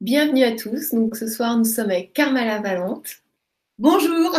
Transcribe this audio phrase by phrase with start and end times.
[0.00, 0.94] Bienvenue à tous.
[0.94, 3.16] Donc ce soir, nous sommes avec Carmela Valente.
[3.78, 4.32] Bonjour.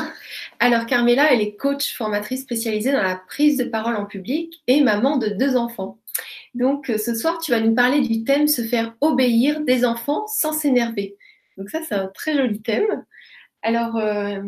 [0.58, 4.82] Alors Carmela, elle est coach formatrice spécialisée dans la prise de parole en public et
[4.82, 6.00] maman de deux enfants.
[6.54, 10.54] Donc ce soir, tu vas nous parler du thème se faire obéir des enfants sans
[10.54, 11.18] s'énerver.
[11.58, 13.04] Donc ça, c'est un très joli thème.
[13.62, 14.42] Alors, euh,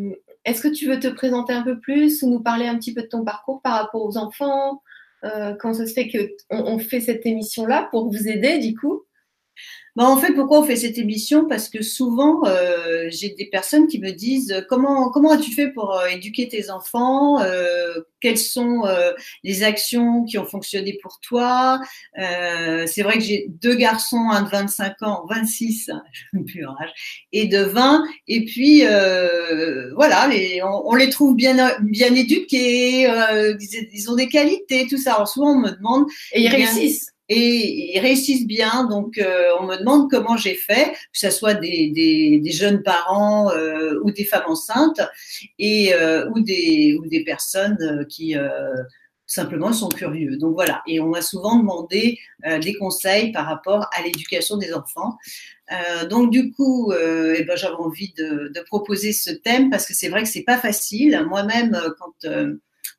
[0.46, 3.02] est-ce que tu veux te présenter un peu plus ou nous parler un petit peu
[3.02, 4.82] de ton parcours par rapport aux enfants?
[5.26, 9.04] Euh, Comment ça se fait qu'on on fait cette émission-là pour vous aider du coup?
[9.98, 11.46] Bah, en fait, pourquoi on fait cette émission?
[11.46, 15.98] Parce que souvent, euh, j'ai des personnes qui me disent comment comment as-tu fait pour
[15.98, 17.42] euh, éduquer tes enfants?
[17.42, 19.12] Euh, Quelles sont euh,
[19.44, 21.82] les actions qui ont fonctionné pour toi?
[22.20, 26.66] Euh, C'est vrai que j'ai deux garçons, un de 25 ans, 26, je ne plus
[26.66, 28.06] en âge, et de 20.
[28.30, 34.16] Et puis euh, voilà, les, on, on, les trouve bien bien éduqués, ils, ils, ont
[34.16, 35.16] des qualités, tout ça.
[35.16, 38.86] Alors souvent, on me demande et ils réussissent et ils réussissent bien.
[38.90, 44.00] Donc, euh, on me demande comment j'ai fait, que ce soit des, jeunes parents euh,
[44.04, 45.00] ou des femmes enceintes
[45.58, 48.36] et euh, ou des ou des personnes qui
[49.26, 50.36] simplement sont curieux.
[50.36, 50.82] Donc voilà.
[50.88, 52.20] Et on m'a souvent demandé
[52.62, 55.18] des conseils par rapport à l'éducation des enfants.
[56.10, 60.10] donc du coup, eh ben, j'avais envie de, de, proposer ce thème parce que c'est
[60.10, 61.26] vrai que c'est pas facile.
[61.30, 62.30] Moi-même, quand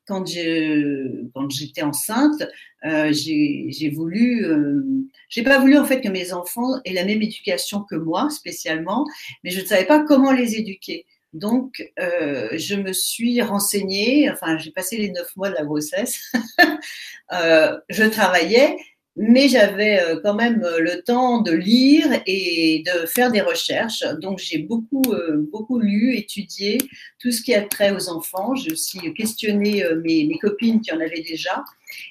[0.07, 2.43] quand j'étais enceinte,
[2.85, 4.83] euh, j'ai voulu, euh,
[5.29, 9.07] j'ai pas voulu en fait que mes enfants aient la même éducation que moi spécialement,
[9.45, 11.07] mais je ne savais pas comment les éduquer.
[11.33, 16.31] Donc, euh, je me suis renseignée, enfin, j'ai passé les neuf mois de la grossesse,
[17.33, 18.77] euh, je travaillais,
[19.17, 24.05] mais j'avais euh, quand même euh, le temps de lire et de faire des recherches.
[24.21, 26.79] Donc j'ai beaucoup, euh, beaucoup lu, étudié
[27.19, 28.55] tout ce qui a trait aux enfants.
[28.55, 31.63] J'ai aussi questionné mes, copines qui en avaient déjà.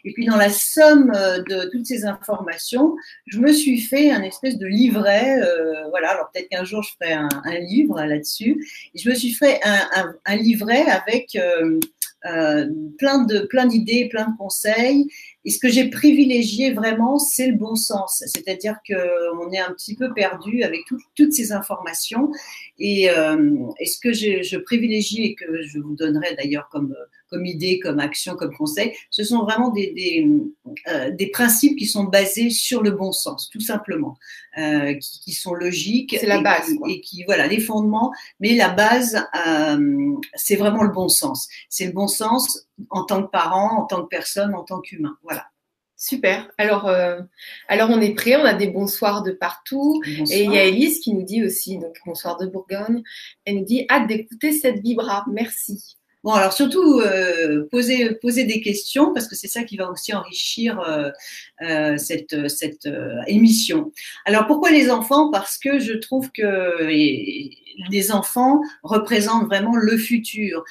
[0.06, 4.58] Et puis dans la somme de toutes ces informations, je me suis fait un espèce
[4.58, 5.38] de livret.
[5.90, 8.66] Voilà, alors peut-être qu'un jour je ferai un, livre là-dessus.
[8.96, 11.38] Je me suis fait un, livret avec
[12.24, 15.08] plein de plein d'idées, plein de conseils
[15.44, 18.24] et ce que j'ai privilégié vraiment, c'est le bon sens.
[18.28, 22.32] C'est-à-dire qu'on est un petit peu perdu avec tout, toutes ces informations.
[22.80, 26.96] Et, euh, et ce que je privilégie et que je vous donnerai d'ailleurs comme,
[27.32, 30.28] comme idée, comme action, comme conseil, ce sont vraiment des, des,
[30.90, 34.18] euh, des principes qui sont basés sur le bon sens, tout simplement,
[34.58, 36.16] euh, qui, qui, sont logiques.
[36.20, 36.74] C'est la et, base.
[36.78, 36.90] Quoi.
[36.92, 38.12] Et qui, voilà, les fondements.
[38.42, 41.48] Mais la base, euh, c'est vraiment le bon sens.
[41.70, 45.18] C'est le bon sens en tant que parent, en tant que personne, en tant qu'humain.
[45.24, 45.46] Voilà.
[45.96, 46.50] Super.
[46.58, 47.22] Alors, euh,
[47.68, 48.36] alors on est prêt.
[48.36, 50.02] On a des bonsoirs de partout.
[50.18, 50.40] Bonsoir.
[50.40, 53.04] Et il y a Elise qui nous dit aussi, donc bonsoir de Bourgogne.
[53.46, 55.26] Elle nous dit hâte d'écouter cette vibra.
[55.32, 55.98] Merci.
[56.24, 60.14] Bon, alors surtout euh, poser poser des questions parce que c'est ça qui va aussi
[60.14, 61.10] enrichir euh,
[61.64, 62.88] euh, cette cette
[63.26, 63.92] émission.
[64.26, 65.32] Alors pourquoi les enfants?
[65.32, 70.64] Parce que je trouve que les enfants représentent vraiment le futur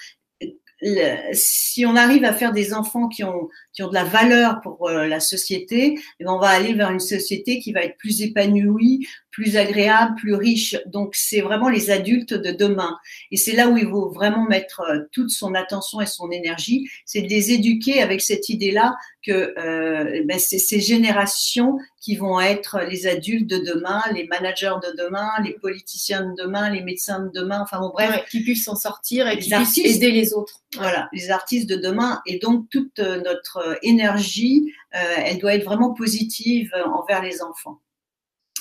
[1.32, 4.88] si on arrive à faire des enfants qui ont, qui ont de la valeur pour
[4.88, 8.22] euh, la société, eh ben on va aller vers une société qui va être plus
[8.22, 9.06] épanouie,
[9.40, 10.76] plus agréable, plus riche.
[10.84, 12.98] Donc, c'est vraiment les adultes de demain.
[13.30, 16.90] Et c'est là où il faut vraiment mettre euh, toute son attention et son énergie,
[17.06, 18.96] c'est de les éduquer avec cette idée-là
[19.26, 24.76] que euh, ben c'est ces générations qui vont être les adultes de demain, les managers
[24.82, 28.10] de demain, les politiciens de demain, les médecins de demain, enfin bon, bref.
[28.10, 30.60] Ouais, qui puissent s'en sortir et qui puissent aider les autres.
[30.76, 32.20] Voilà, les artistes de demain.
[32.26, 37.80] Et donc, toute euh, notre énergie, euh, elle doit être vraiment positive envers les enfants.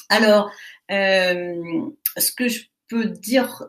[0.10, 0.52] Alors,
[0.92, 3.66] euh, ce que je peux dire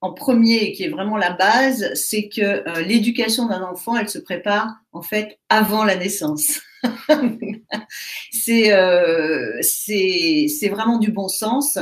[0.00, 4.18] en premier, qui est vraiment la base, c'est que euh, l'éducation d'un enfant, elle se
[4.18, 6.60] prépare en fait avant la naissance.
[8.32, 11.78] c'est euh, c'est vraiment du bon sens.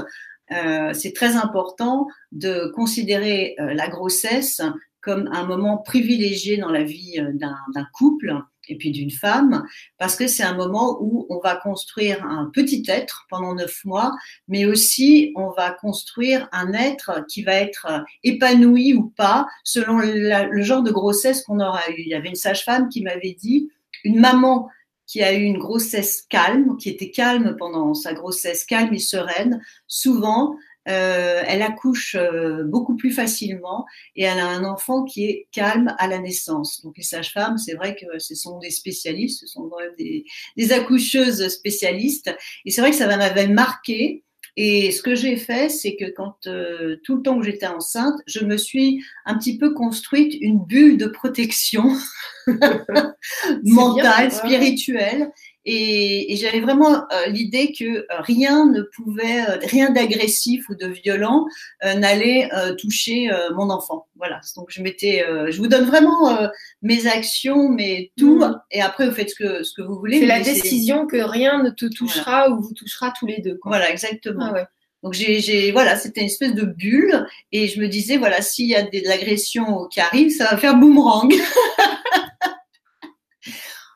[0.92, 4.60] C'est très important de considérer la grossesse
[5.00, 8.34] comme un moment privilégié dans la vie d'un couple
[8.70, 9.64] et puis d'une femme,
[9.98, 14.12] parce que c'est un moment où on va construire un petit être pendant neuf mois,
[14.48, 20.62] mais aussi on va construire un être qui va être épanoui ou pas selon le
[20.62, 21.96] genre de grossesse qu'on aura eu.
[21.98, 23.68] Il y avait une sage-femme qui m'avait dit,
[24.04, 24.68] une maman
[25.06, 29.60] qui a eu une grossesse calme, qui était calme pendant sa grossesse, calme et sereine,
[29.88, 30.54] souvent
[30.88, 33.84] euh, elle accouche euh, beaucoup plus facilement
[34.16, 36.82] et elle a un enfant qui est calme à la naissance.
[36.82, 40.24] Donc les sages-femmes, c'est vrai que ce sont des spécialistes, ce sont quand même des,
[40.56, 42.34] des accoucheuses spécialistes.
[42.64, 44.24] Et c'est vrai que ça m'avait marqué.
[44.56, 48.20] Et ce que j'ai fait, c'est que quand euh, tout le temps que j'étais enceinte,
[48.26, 51.84] je me suis un petit peu construite une bulle de protection
[53.64, 55.30] mentale, bien, spirituelle.
[55.66, 60.86] Et, j'avais vraiment euh, l'idée que euh, rien ne pouvait, euh, rien d'agressif ou de
[60.86, 61.46] violent
[61.82, 62.48] n'allait
[62.78, 64.06] toucher mon enfant.
[64.16, 64.40] Voilà.
[64.56, 66.38] Donc je m'étais, je vous donne vraiment
[66.82, 68.38] mes actions, mais tout.
[68.38, 68.60] Mm.
[68.70, 70.20] Et après vous faites ce que ce que vous voulez.
[70.20, 73.58] C'est la décision que rien ne te touchera ou vous touchera tous les deux.
[73.64, 74.52] Voilà, exactement.
[74.54, 74.68] Ah
[75.02, 78.74] Donc j'ai, voilà, c'était une espèce de bulle et je me disais voilà, s'il y
[78.74, 81.32] a de l'agression qui arrive, ça va faire boomerang.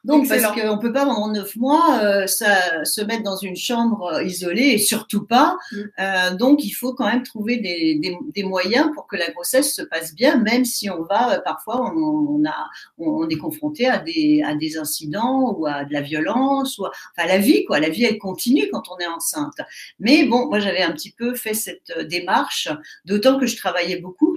[0.04, 3.56] Donc, parce qu'on ne peut pas pendant neuf mois euh, ça, se mettre dans une
[3.56, 5.56] chambre euh, isolée et surtout pas.
[5.72, 5.82] Mm.
[5.98, 9.74] Euh, donc, il faut quand même trouver des, des, des, moyens pour que la grossesse
[9.74, 12.68] se passe bien, même si on va, euh, parfois, on, on, a,
[12.98, 16.90] on est confronté à des, à des incidents ou à de la violence, ou à,
[17.16, 17.80] enfin, la vie, quoi.
[17.80, 19.56] La vie, elle continue quand on est enceinte.
[19.98, 22.68] Mais bon, moi, j'avais un petit peu fait cette démarche,
[23.06, 24.36] d'autant que je travaillais beaucoup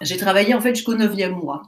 [0.00, 1.62] j'ai travaillé en fait jusqu'au neuvième mois.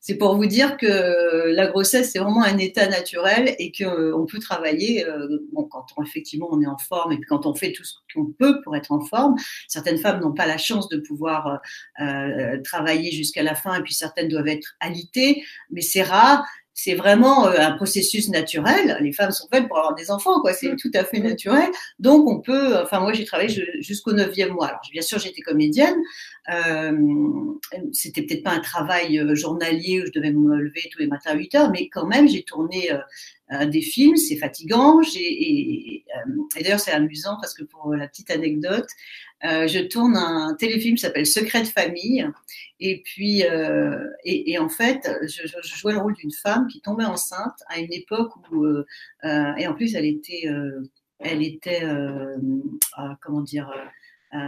[0.00, 4.26] C'est pour vous dire que la grossesse c'est vraiment un état naturel et qu'on euh,
[4.26, 7.72] peut travailler euh, bon, quand on, effectivement on est en forme et quand on fait
[7.72, 9.36] tout ce qu'on peut pour être en forme.
[9.68, 11.60] Certaines femmes n'ont pas la chance de pouvoir
[12.00, 16.44] euh, travailler jusqu'à la fin et puis certaines doivent être alitées, mais c'est rare
[16.82, 18.96] c'est vraiment euh, un processus naturel.
[19.02, 20.54] Les femmes sont faites pour avoir des enfants, quoi.
[20.54, 20.76] C'est mm.
[20.76, 21.68] tout à fait naturel.
[21.98, 22.78] Donc, on peut.
[22.78, 24.68] Enfin, moi, j'ai travaillé jusqu'au neuvième mois.
[24.68, 25.96] Alors, bien sûr, j'étais comédienne.
[26.50, 26.92] Euh,
[27.92, 31.32] c'était peut-être pas un travail euh, journalier où je devais me lever tous les matins
[31.32, 32.98] à 8 heures, mais quand même, j'ai tourné euh,
[33.70, 34.16] des films.
[34.16, 35.00] C'est fatigant.
[35.16, 36.04] Et,
[36.56, 38.88] et d'ailleurs, c'est amusant parce que pour la petite anecdote,
[39.44, 42.26] euh, je tourne un téléfilm qui s'appelle Secret de famille.
[42.78, 47.58] Et puis, euh, et, en fait, je, jouais le rôle d'une femme qui tombait enceinte
[47.68, 48.86] à une époque où, euh,
[49.24, 50.82] euh et en plus, elle était, euh,
[51.18, 52.36] elle était, euh,
[53.20, 53.70] comment dire,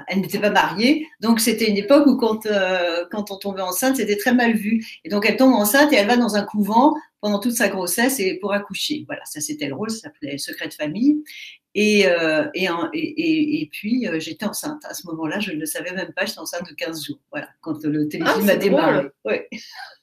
[0.09, 1.07] elle n'était pas mariée.
[1.21, 2.47] Donc, c'était une époque où quand,
[3.11, 4.85] quand on tombait enceinte, c'était très mal vu.
[5.05, 8.21] Et donc, elle tombe enceinte et elle va dans un couvent pendant toute sa grossesse
[8.21, 9.05] et pour accoucher.
[9.07, 11.23] Voilà, ça c'était le rôle, ça s'appelait Secret de famille.
[11.75, 14.85] Et, euh, et, et, et, puis, euh, j'étais enceinte.
[14.85, 17.19] À ce moment-là, je ne le savais même pas, j'étais enceinte de 15 jours.
[17.31, 19.07] Voilà, quand le téléfilm ah, a démarré.
[19.25, 19.49] Ouais.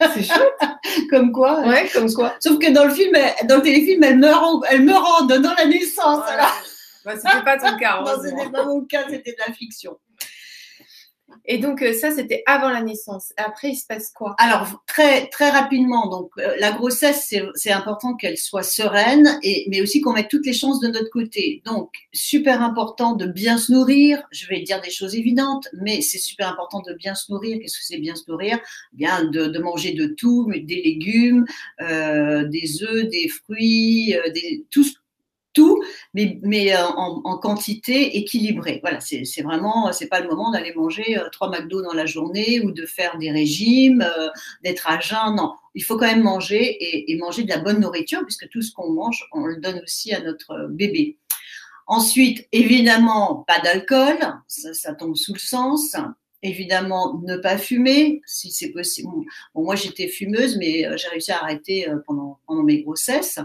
[0.02, 0.54] C'est chouette.
[1.12, 1.62] comme quoi.
[1.68, 2.36] Ouais, comme quoi.
[2.40, 3.16] Sauf que dans le film,
[3.48, 6.24] dans le téléfilm, elle meurt en, elle meurt en donnant la naissance.
[6.26, 6.50] Voilà.
[7.10, 8.02] Bah, c'était pas ton cas.
[8.06, 9.98] non, c'était pas mon cas, c'était de la fiction.
[11.46, 13.34] Et donc euh, ça, c'était avant la naissance.
[13.38, 14.36] Après, il se passe quoi?
[14.38, 16.08] Alors très très rapidement.
[16.08, 20.46] Donc euh, la grossesse, c'est important qu'elle soit sereine, et mais aussi qu'on mette toutes
[20.46, 21.62] les chances de notre côté.
[21.66, 24.22] Donc super important de bien se nourrir.
[24.32, 27.58] Je vais dire des choses évidentes, mais c'est super important de bien se nourrir.
[27.60, 28.60] Qu'est-ce que c'est bien se nourrir?
[28.94, 31.46] Bien de, de, manger de tout, mais des légumes,
[31.82, 34.86] euh, des œufs, des fruits, euh, des, tout
[35.54, 35.82] tout,
[36.14, 38.80] mais, euh, en, quantité équilibrée.
[38.82, 42.62] Voilà, c'est vraiment, c'est pas le moment d'aller manger euh, trois McDo dans la journée
[42.62, 44.30] ou de faire des régimes, euh,
[44.64, 45.36] d'être à jeun.
[45.36, 48.72] Non, il faut quand même manger et, manger de la bonne nourriture puisque tout ce
[48.72, 51.18] qu'on mange, on le donne aussi à notre bébé.
[51.88, 54.18] Ensuite, évidemment, pas d'alcool,
[54.48, 55.96] ça, tombe sous le sens.
[56.42, 59.10] Évidemment, ne pas fumer, si c'est possible.
[59.54, 63.40] Bon, moi, j'étais fumeuse, mais j'ai réussi à arrêter pendant, pendant mes grossesses.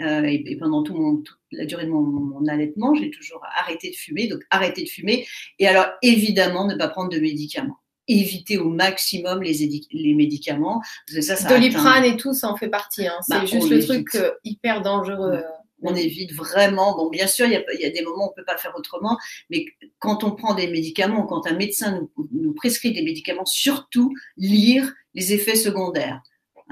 [0.00, 3.90] Euh, et, pendant tout mon, toute la durée de mon, mon allaitement, j'ai toujours arrêté
[3.90, 5.26] de fumer, donc arrêter de fumer.
[5.58, 7.78] Et alors, évidemment, ne pas prendre de médicaments
[8.08, 10.82] éviter au maximum les, les médicaments.
[11.08, 13.06] ça, ça Doliprane et tout, ça en fait partie.
[13.06, 13.18] Hein.
[13.22, 15.34] C'est bah, juste le truc euh, hyper dangereux.
[15.34, 15.42] Euh.
[15.84, 16.96] On évite vraiment.
[16.96, 18.72] Bon, bien sûr, il y a, y a, des moments où on peut pas faire
[18.76, 19.18] autrement,
[19.50, 19.66] mais
[19.98, 24.92] quand on prend des médicaments, quand un médecin nous, nous prescrit des médicaments, surtout lire
[25.14, 26.22] les effets secondaires.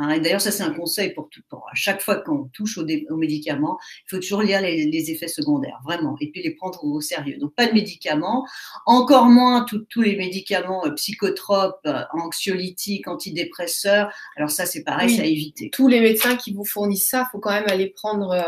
[0.01, 1.41] Hein, d'ailleurs, ça c'est un conseil pour tout.
[1.49, 5.81] Pour, à chaque fois qu'on touche aux, médicaments, il faut toujours lire les, effets secondaires,
[5.85, 7.37] vraiment, et puis les prendre au sérieux.
[7.39, 8.47] Donc pas de médicaments,
[8.87, 14.13] encore moins tous les médicaments euh, psychotropes, euh, anxiolytiques, antidépresseurs.
[14.37, 15.71] Alors ça c'est pareil, c'est à éviter.
[15.71, 18.31] Tous les médecins qui vous fournissent ça, faut quand même aller prendre.
[18.31, 18.43] Euh,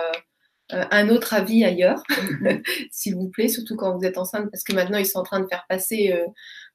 [0.73, 2.03] un autre avis ailleurs,
[2.91, 5.41] s'il vous plaît, surtout quand vous êtes enceinte, parce que maintenant ils sont en train
[5.41, 6.13] de faire passer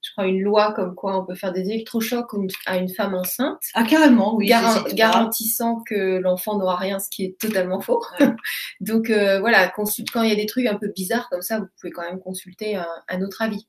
[0.02, 2.30] je crois, une loi comme quoi on peut faire des électrochocs
[2.66, 3.62] à une femme enceinte.
[3.74, 4.48] Ah, carrément, oui.
[4.94, 8.04] garantissant que l'enfant n'aura rien, ce qui est totalement faux.
[8.80, 11.68] Donc, euh, voilà, quand il y a des trucs un peu bizarres comme ça, vous
[11.80, 13.68] pouvez quand même consulter un, un autre avis.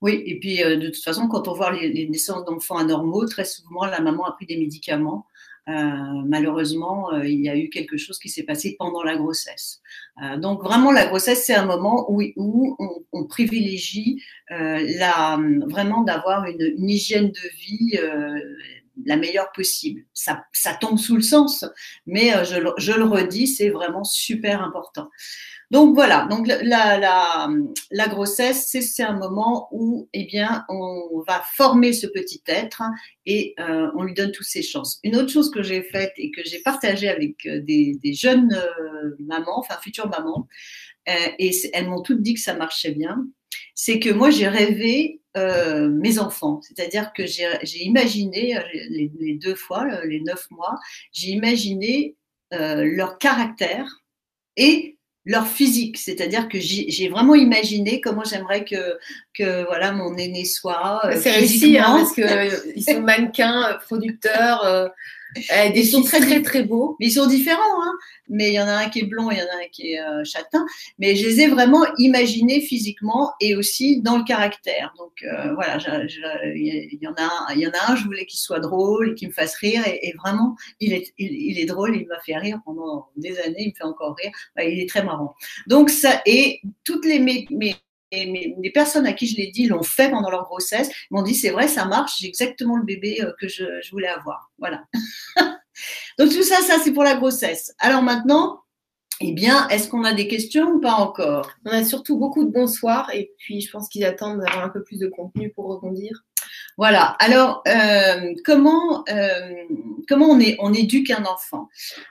[0.00, 3.26] Oui, et puis euh, de toute façon, quand on voit les, les naissances d'enfants anormaux,
[3.26, 5.35] très souvent, la maman a pris des médicaments euh,
[5.66, 9.80] malheureusement, euh, il y a eu quelque chose qui s'est passé pendant la grossesse.
[10.22, 16.02] Euh, donc vraiment, la grossesse, c'est un moment où, où on, on, privilégie la, vraiment
[16.02, 17.98] d'avoir une, une, hygiène de vie
[19.04, 20.04] la meilleure possible.
[20.14, 21.64] Ça, ça, tombe sous le sens,
[22.06, 25.10] mais je, je le redis, c'est vraiment super important.
[25.72, 27.48] Donc voilà, donc la, la,
[27.90, 32.82] la grossesse, c'est un moment où eh bien, on va former ce petit être
[33.24, 35.00] et euh, on lui donne toutes ses chances.
[35.02, 39.16] Une autre chose que j'ai faite et que j'ai partagée avec euh, des, jeunes euh,
[39.18, 40.46] mamans, enfin futures mamans,
[41.38, 43.24] et elles m'ont toutes dit que ça marchait bien,
[43.76, 48.58] c'est que moi j'ai rêvé mes enfants, c'est-à-dire que j'ai imaginé
[48.90, 50.74] les, deux fois, les neuf mois,
[51.12, 52.16] j'ai imaginé
[52.50, 54.02] leur caractère
[54.56, 54.95] et
[55.26, 58.98] leur physique, c'est-à-dire que j'ai vraiment imaginé comment j'aimerais que,
[59.36, 61.00] que voilà mon aîné soit.
[61.04, 64.64] Euh, c'est réussi hein, parce que euh, ils sont mannequins, euh, producteurs.
[64.64, 64.88] Euh,
[65.36, 66.96] euh, ils sont très, très très beaux.
[67.00, 67.92] Mais ils sont différents, hein.
[68.28, 69.92] Mais il y en a un qui est blond, il y en a un qui
[69.92, 70.64] est euh, châtain.
[70.98, 74.92] Mais je les ai vraiment imaginés physiquement et aussi dans le caractère.
[74.98, 75.78] Donc euh, voilà,
[76.54, 77.96] il y en a, un, il y en a un.
[77.96, 79.86] Je voulais qu'il soit drôle et qu'il me fasse rire.
[79.86, 81.96] Et, et vraiment, il est, il, il, est drôle.
[81.96, 83.56] Il m'a fait rire pendant des années.
[83.58, 84.32] Il me fait encore rire.
[84.56, 85.34] Bah, il est très marrant.
[85.66, 87.76] Donc ça et toutes les mes, mes
[88.12, 91.34] et les personnes à qui je l'ai dit l'ont fait pendant leur grossesse, m'ont dit
[91.34, 94.50] c'est vrai, ça marche, j'ai exactement le bébé euh, que je, je voulais avoir.
[94.58, 94.84] Voilà.
[96.18, 97.74] Donc tout ça, ça c'est pour la grossesse.
[97.78, 98.60] Alors maintenant,
[99.20, 101.50] eh bien, est-ce qu'on a des questions ou pas encore?
[101.64, 104.82] On a surtout beaucoup de bonsoirs et puis je pense qu'ils attendent d'avoir un peu
[104.82, 106.24] plus de contenu pour rebondir.
[106.76, 107.16] Voilà.
[107.20, 109.54] Alors, euh, comment euh,
[110.06, 111.68] comment on éduque un enfant?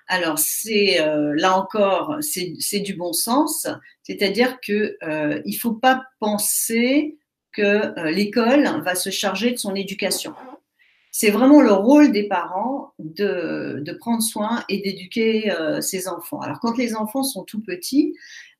[0.07, 3.67] Alors c'est euh, là encore c'est du bon sens,
[4.01, 4.97] c'est-à-dire que
[5.45, 7.17] il faut pas penser
[7.51, 10.33] que l'école va se charger de son éducation.
[11.11, 16.41] C'est vraiment le rôle des parents de, de prendre soin et d'éduquer ses enfants.
[16.41, 18.13] Alors quand les enfants sont tout petits,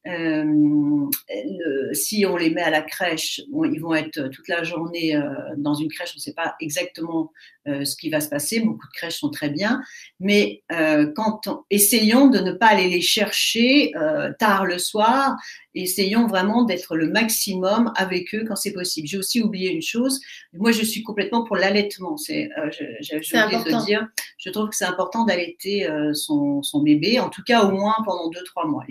[0.05, 5.24] le, si on les met à la crèche, ils vont être toute la journée euh,
[5.57, 8.60] dans une crèche, on ne sait pas exactement euh, ce qui va se passer.
[8.60, 9.81] Beaucoup de crèches sont très bien,
[10.19, 15.36] mais euh, quand on, essayons de ne pas aller les chercher euh, tard le soir.
[15.77, 19.07] Essayons vraiment d'être le maximum avec eux quand c'est possible.
[19.10, 20.22] J'ai aussi oublié une chose.
[20.53, 22.15] Moi, je suis complètement pour l'allaitement.
[22.15, 22.69] C'est, euh,
[23.01, 24.07] j'ai oublié de dire.
[24.38, 28.29] Je trouve que c'est important d'allaiter son, son, bébé, en tout cas au moins pendant
[28.29, 28.84] deux trois mois.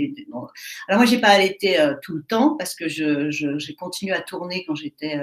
[0.88, 4.20] Alors moi, j'ai pas allaité tout le temps parce que je, je, j'ai continué à
[4.20, 5.16] tourner quand j'étais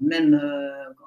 [0.00, 0.34] même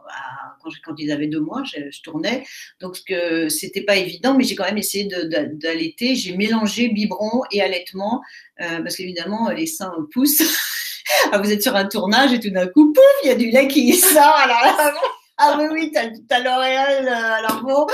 [0.10, 2.44] à, quand, quand ils avaient deux mois, je, tournais.
[2.80, 5.08] Donc, ce c'était pas évident, mais j'ai quand même essayé
[5.54, 6.16] d'allaiter.
[6.16, 8.22] J'ai mélangé biberon et allaitement,
[8.62, 10.44] euh, parce qu'évidemment, les seins poussent.
[11.32, 13.50] ah, vous êtes sur un tournage et tout d'un coup, pouf, il y a du
[13.50, 14.24] lait qui sort.
[14.24, 14.94] Alors
[15.38, 17.88] ah oui, oui, t'as as, L'Oréal, euh, alors bon.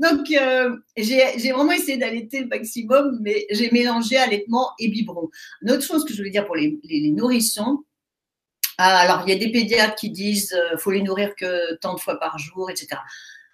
[0.00, 5.28] Donc, euh, j'ai vraiment essayé d'allaiter le maximum, mais j'ai mélangé allaitement et biberon.
[5.62, 6.78] Une autre chose que je voulais dire pour les,
[7.14, 7.84] nourrissons,
[8.78, 12.00] alors, il y a des pédiatres qui disent euh, faut les nourrir que tant de
[12.00, 13.00] fois par jour, etc.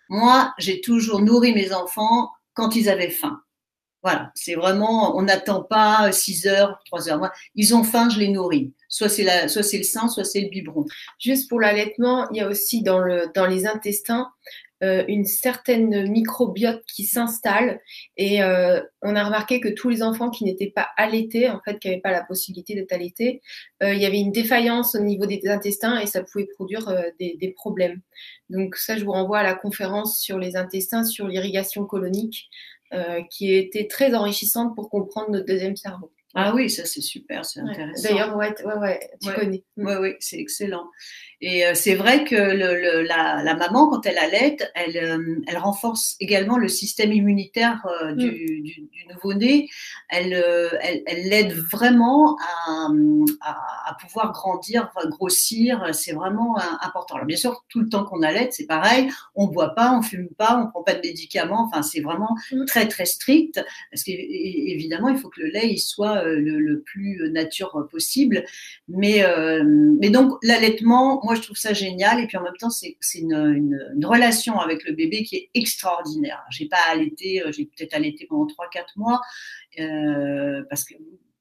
[0.09, 3.41] Moi, j'ai toujours nourri mes enfants quand ils avaient faim.
[4.03, 7.31] Voilà, c'est vraiment, on n'attend pas 6 heures, 3 heures.
[7.55, 8.73] Ils ont faim, je les nourris.
[8.89, 10.87] Soit c'est la, soit c'est le sein, soit c'est le biberon.
[11.19, 14.31] Juste pour l'allaitement, il y a aussi dans le, dans les intestins
[14.83, 17.81] euh, une certaine microbiote qui s'installe
[18.17, 21.79] et euh, on a remarqué que tous les enfants qui n'étaient pas allaités, en fait,
[21.79, 23.43] qui n'avaient pas la possibilité d'être allaités,
[23.83, 26.87] euh, il y avait une défaillance au niveau des intestins et ça pouvait produire
[27.19, 28.01] des, des, problèmes.
[28.49, 32.49] Donc ça, je vous renvoie à la conférence sur les intestins, sur l'irrigation colonique,
[33.31, 36.11] qui était très enrichissante pour comprendre notre deuxième cerveau.
[36.35, 38.09] Ah oui, ça c'est super, c'est intéressant.
[38.09, 39.35] D'ailleurs, ouais, ouais, ouais, tu ouais.
[39.35, 39.65] connais.
[39.77, 40.89] Oui, oui, c'est excellent.
[41.43, 45.41] Et euh, c'est vrai que le, le, la, la, maman, quand elle allait, elle, euh,
[45.47, 48.63] elle renforce également le système immunitaire euh, du, mm.
[48.63, 49.69] du, du nouveau-né.
[50.11, 50.31] Elle,
[51.09, 52.89] l'aide vraiment à,
[53.41, 55.89] à, à, pouvoir grandir, grossir.
[55.93, 57.15] C'est vraiment important.
[57.15, 59.09] Alors bien sûr, tout le temps qu'on allait, c'est pareil.
[59.35, 61.69] On boit pas, on fume pas, on prend pas de médicaments.
[61.71, 62.67] Enfin, c'est vraiment mm.
[62.67, 67.31] très très strict parce qu'évidemment, il faut que le lait il soit le, le plus
[67.31, 68.45] nature possible.
[68.89, 69.25] Mais
[69.65, 72.19] mais donc l'allaitement moi, je trouve ça génial.
[72.19, 76.43] Et puis en même temps, c'est une, relation avec le bébé qui est extraordinaire.
[76.51, 79.21] J'ai pas allaité, euh, j'ai peut-être allaité pendant 3-4 mois,
[79.79, 80.95] euh, parce que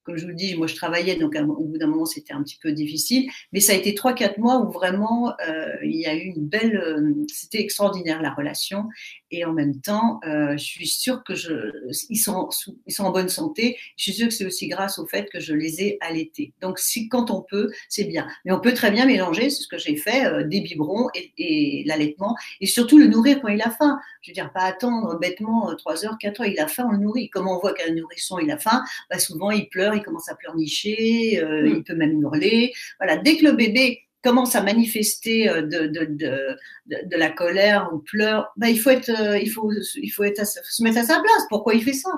[0.09, 2.41] comme je vous le dis, moi je travaillais, donc au bout d'un moment c'était un
[2.41, 6.07] petit peu difficile, mais ça a été trois quatre mois où vraiment euh, il y
[6.07, 8.85] a eu une belle, euh, c'était extraordinaire la relation,
[9.29, 11.71] et en même temps, euh, je suis sûre que je,
[12.09, 12.49] ils sont,
[12.87, 13.77] ils sont en bonne santé.
[13.95, 16.53] Je suis sûre que c'est aussi grâce au fait que je les ai allaités.
[16.61, 19.67] Donc si quand on peut, c'est bien, mais on peut très bien mélanger, c'est ce
[19.67, 23.69] que j'ai fait, des biberons et, et l'allaitement, et surtout le nourrir quand il a
[23.69, 23.99] faim.
[24.21, 26.97] Je veux dire, pas attendre bêtement 3 heures, 4 heures, il a faim, on le
[26.97, 27.29] nourrit.
[27.29, 30.36] Comment on voit qu'un nourrisson il a faim, bah, souvent il pleure il commence à
[30.36, 31.75] pleurnicher, euh, mmh.
[31.77, 32.74] il peut même hurler.
[33.00, 36.58] Voilà, dès que le bébé commence à manifester euh, de, de, de,
[37.06, 40.46] de, la colère ou pleure, bah, il faut être, euh, il faut, il faut être
[40.46, 41.44] se mettre à sa place.
[41.50, 42.12] Pourquoi il fait ça?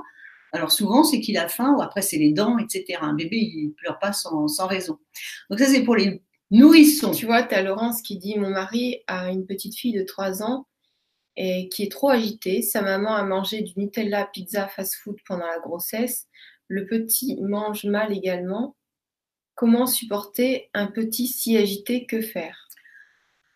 [0.54, 3.00] Alors souvent, c'est qu'il a faim ou après c'est les dents, etc.
[3.02, 4.98] Un bébé, il pleure pas sans, sans raison.
[5.50, 7.12] Donc ça, c'est pour les nourrissons.
[7.12, 10.44] Tu vois, tu as Laurence qui dit, mon mari a une petite fille de 3
[10.44, 10.68] ans
[11.38, 12.62] et qui est trop agitée.
[12.62, 16.28] Sa maman a mangé du Nutella pizza fast-food pendant la grossesse.
[16.72, 18.78] Le petit mange mal également.
[19.56, 22.70] Comment supporter un petit si agité Que faire?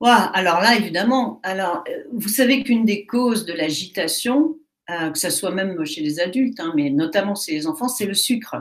[0.01, 4.57] Alors là, évidemment, alors, euh, vous savez qu'une des causes de l'agitation,
[4.89, 8.05] euh, que ce soit même chez les adultes, hein, mais notamment chez les enfants, c'est
[8.05, 8.57] le sucre.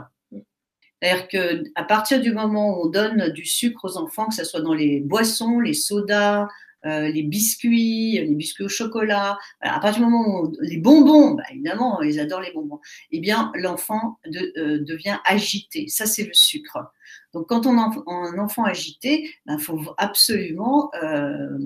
[1.01, 4.61] C'est-à-dire qu'à partir du moment où on donne du sucre aux enfants, que ce soit
[4.61, 6.47] dans les boissons, les sodas,
[6.85, 11.43] euh, les biscuits, les biscuits au chocolat, à partir du moment où les bonbons, bah,
[11.51, 12.79] évidemment, ils adorent les bonbons,
[13.11, 15.87] eh bien, l'enfant euh, devient agité.
[15.87, 16.91] Ça, c'est le sucre.
[17.33, 21.57] Donc, quand on a un enfant agité, il ben, faut absolument euh,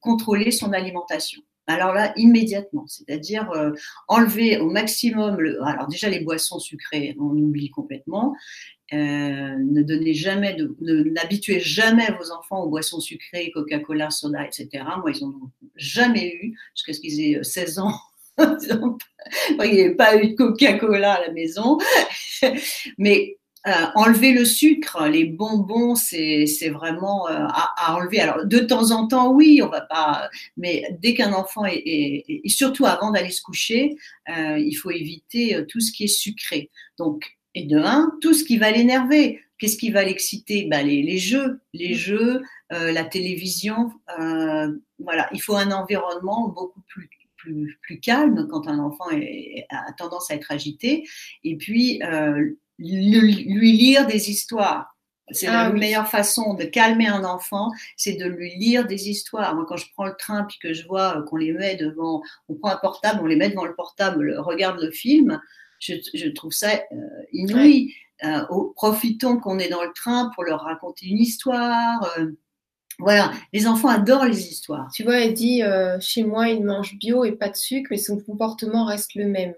[0.00, 1.42] contrôler son alimentation.
[1.66, 3.50] Alors là, immédiatement, c'est-à-dire
[4.08, 8.36] enlever au maximum, le, alors déjà les boissons sucrées, on oublie complètement,
[8.92, 8.96] euh,
[9.58, 10.76] ne donnez jamais, de,
[11.10, 14.84] n'habituez jamais vos enfants aux boissons sucrées, Coca-Cola, soda, etc.
[15.00, 18.98] Moi, ils n'ont jamais eu, jusqu'à ce qu'ils aient 16 euh, ans.
[19.64, 21.78] il n'y avait pas eu de Coca-Cola à la maison.
[22.98, 28.20] Mais euh, enlever le sucre, les bonbons, c'est, vraiment à, enlever.
[28.20, 30.28] Alors, de temps en temps, oui, on va pas.
[30.56, 33.96] Mais dès qu'un enfant est, et surtout avant d'aller se coucher,
[34.28, 36.70] il faut éviter tout ce qui est sucré.
[36.98, 39.40] Donc, et de un, tout ce qui va l'énerver.
[39.58, 40.68] Qu'est-ce qui va l'exciter?
[40.70, 41.98] Bah, les, jeux, les mm.
[41.98, 42.42] jeux,
[42.72, 43.90] euh, la télévision.
[44.20, 49.06] Euh, voilà, il faut un environnement beaucoup plus, plus, plus calme quand un enfant
[49.70, 51.08] a tendance à être agité.
[51.44, 54.96] Et puis, euh, lui, lire des histoires.
[55.32, 59.56] C'est la ah meilleure façon de calmer un enfant, c'est de lui lire des histoires.
[59.56, 62.54] Moi, quand je prends le train puis que je vois qu'on les met devant, on
[62.54, 65.40] prend un portable, on les met devant le portable, regarde le film,
[65.80, 66.96] je, trouve ça euh,
[67.32, 67.92] inouï.
[68.24, 68.44] Euh,
[68.76, 72.08] profitons qu'on est dans le train pour leur raconter une histoire.
[72.18, 72.30] Euh,
[72.98, 74.90] voilà, les enfants adorent les histoires.
[74.94, 75.62] Tu vois, elle dit
[76.00, 79.54] chez moi, il mange bio et pas de sucre, mais son comportement reste le même.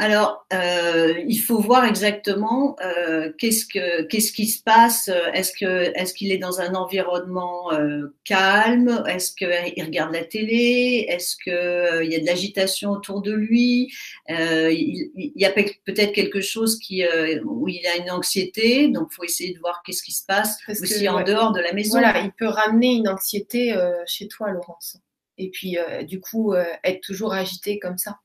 [0.00, 5.10] Alors, euh, il faut voir exactement euh, qu'est-ce que qu'est-ce qui se passe.
[5.34, 11.06] Est-ce que est-ce qu'il est dans un environnement euh, calme Est-ce qu'il regarde la télé
[11.08, 13.92] Est-ce que il y a de l'agitation autour de lui
[14.28, 17.02] il, y a peut-être quelque chose qui
[17.44, 18.86] où il a une anxiété.
[18.88, 21.98] Donc, faut essayer de voir qu'est-ce qui se passe aussi en dehors de la maison.
[21.98, 23.74] Voilà, il peut ramener une anxiété
[24.06, 24.96] chez toi, Laurence.
[25.38, 28.20] Et puis, du coup, être toujours agité comme ça.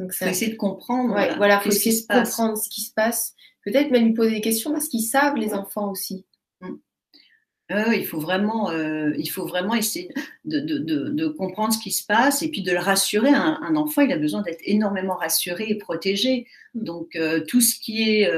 [0.00, 1.14] Donc, faut essayer de comprendre.
[1.36, 3.34] voilà, faut essayer de comprendre ce qui se passe.
[3.64, 6.24] Peut-être même lui poser des questions parce qu'ils savent, les enfants aussi.
[7.70, 10.10] Euh, il, faut vraiment, euh, il faut vraiment essayer
[10.44, 13.30] de, comprendre ce qui se passe et puis de le rassurer.
[13.30, 16.46] Un, enfant, il a besoin d'être énormément rassuré et protégé.
[16.74, 16.84] Mm.
[16.84, 18.30] Donc, euh, tout ce qui est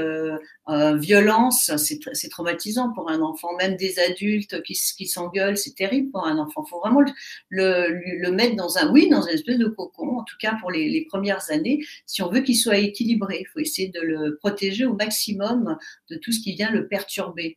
[0.97, 3.49] violence, c'est traumatisant pour un enfant.
[3.59, 6.65] Même des adultes qui, qui s'engueulent, c'est terrible pour un enfant.
[6.67, 7.03] Il faut vraiment
[7.49, 10.91] le, mettre dans un, oui, dans une espèce de cocon, en tout cas pour les,
[10.91, 11.83] les premières années.
[12.07, 15.79] Si on veut qu'il soit équilibré, il faut essayer de le protéger au maximum
[16.11, 17.57] de tout ce qui vient le perturber.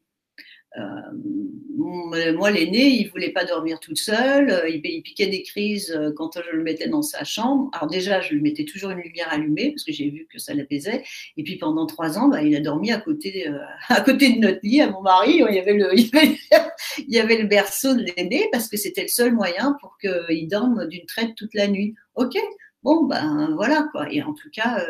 [0.78, 4.50] Euh, moi, l'aîné, il voulait pas dormir toute seule.
[4.50, 7.70] Euh, il, piquait des crises euh, quand je le mettais dans sa chambre.
[7.74, 10.54] Alors déjà, je lui mettais toujours une lumière allumée parce que j'ai vu que ça
[10.54, 11.04] l'apaisait.
[11.38, 13.48] Et puis pendant trois ans, bah, il a dormi à côté,
[13.90, 15.42] à côté de notre lit, à mon mari.
[15.48, 15.90] Il y avait le,
[16.98, 20.48] il y avait, le berceau de l'aîné parce que c'était le seul moyen pour qu'il
[20.48, 21.96] dorme d'une traite toute la nuit.
[22.16, 22.38] Ok,
[22.84, 24.86] bon ben voilà quoi et en tout cas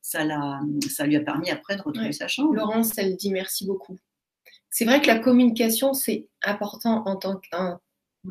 [0.00, 0.20] ça
[0.88, 3.98] ça lui a permis après de retrouver sa chambre Laurence elle dit merci beaucoup
[4.74, 7.40] c'est vrai que la communication, c'est important en tant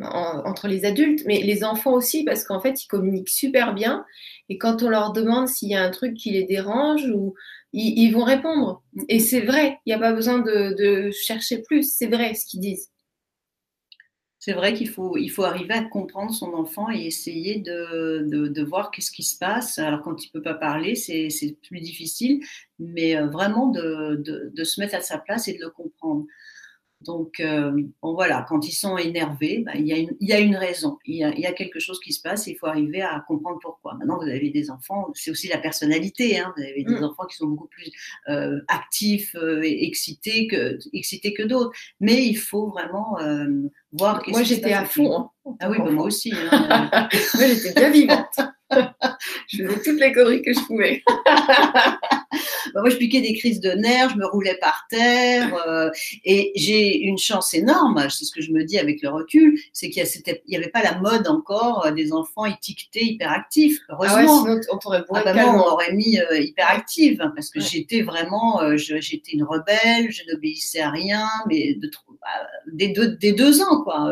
[0.02, 4.06] entre les adultes, mais les enfants aussi, parce qu'en fait, ils communiquent super bien.
[4.50, 7.34] Et quand on leur demande s'il y a un truc qui les dérange, ou
[7.72, 8.84] ils, vont répondre.
[9.08, 11.96] Et c'est vrai, il n'y a pas besoin de chercher plus.
[11.96, 12.93] C'est vrai ce qu'ils disent
[14.46, 18.64] c'est vrai qu'il faut, il faut arriver à comprendre son enfant et essayer de, de,
[18.64, 19.80] voir qu'est-ce qui se passe.
[19.80, 21.30] Alors quand il peut pas parler, c'est
[21.66, 22.42] plus difficile,
[22.78, 24.22] mais euh, vraiment de,
[24.54, 26.26] de, se mettre à sa place et de le comprendre.
[27.06, 30.34] Donc, euh, bon, voilà, quand ils sont énervés, ben, il, y a une, il, y
[30.34, 32.52] a une, raison, il y a, il y a, quelque chose qui se passe et
[32.52, 33.96] il faut arriver à comprendre pourquoi.
[33.96, 37.04] Maintenant, vous avez des enfants, c'est aussi la personnalité, hein, vous avez des mm.
[37.04, 37.92] enfants qui sont beaucoup plus
[38.30, 43.18] euh, actifs euh, et excités que, excités que d'autres, mais il faut vraiment
[43.92, 44.24] voir.
[44.28, 45.30] Moi, j'étais à fond.
[45.46, 46.34] Hein, ah oui, ben, moi aussi.
[46.34, 46.90] Hein.
[47.36, 48.40] moi, j'étais bien vivante.
[49.48, 51.04] je faisais toutes les conneries que je pouvais.
[52.74, 55.90] Bah, moi, je piquais des crises de nerfs, je me roulais par terre, euh,
[56.26, 59.90] et j'ai une chance énorme, c'est ce que je me dis avec le recul, c'est
[59.90, 60.04] qu'il
[60.48, 63.80] n'y avait pas la mode encore des enfants étiquetés hyperactifs.
[63.90, 64.46] Ah Heureusement.
[64.72, 68.78] On t'aurait ah bah on aurait mis euh, hyperactive, hein, parce que j'étais vraiment, euh,
[68.78, 71.90] j'étais une rebelle, je n'obéissais à rien, mais de,
[72.22, 72.28] bah,
[72.72, 74.12] des, deux, des deux ans, quoi.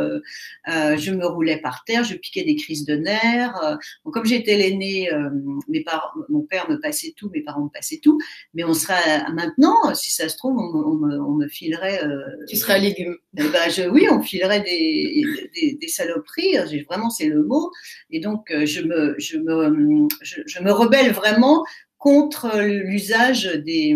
[0.67, 3.79] je me roulais par terre, je piquais des crises de nerfs.
[4.03, 5.09] comme j'étais l'aîné,
[5.67, 8.19] mes parents, mon père me passait tout, mes parents me passaient tout
[8.53, 12.03] mais on sera maintenant, si ça se trouve, on, me, filerait.
[12.03, 13.15] Euh, tu serais un légume.
[13.37, 15.23] Eh ben, je, oui, on filerait des,
[15.79, 17.71] des, saloperies, vraiment c'est le mot.
[18.09, 21.63] Et donc, euh, je me, je me, je me rebelle vraiment
[21.97, 23.95] contre l'usage des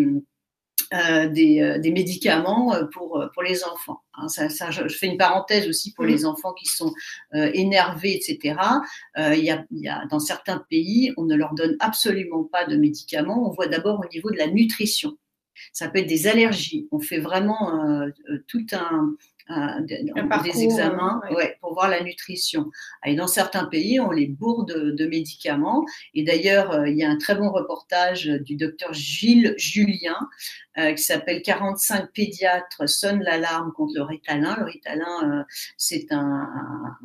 [0.94, 4.02] euh, des, euh, des, médicaments euh, pour, pour les enfants.
[4.14, 6.94] Hein, ça, ça, je, fais une parenthèse aussi pour les enfants qui sont
[7.34, 8.56] énervés, etc.
[9.18, 12.66] il, y a, il y a, dans certains pays, on ne leur donne absolument pas
[12.66, 13.50] de médicaments.
[13.50, 15.18] On voit d'abord au niveau de la nutrition.
[15.74, 16.88] Ça peut être des allergies.
[16.92, 18.06] On fait vraiment
[18.48, 19.16] tout un,
[19.47, 21.58] des examens ouais.
[21.62, 22.71] pour voir la nutrition.
[23.05, 25.86] Et dans certains pays, on les bourre de, médicaments.
[26.13, 30.17] Et d'ailleurs, euh, il y a un très bon reportage du docteur Gilles Julien
[30.77, 34.55] euh, qui s'appelle 45 pédiatres sonnent l'alarme contre le ritalin.
[34.58, 35.43] Le ritalin, euh,
[35.77, 36.97] c'est un, un,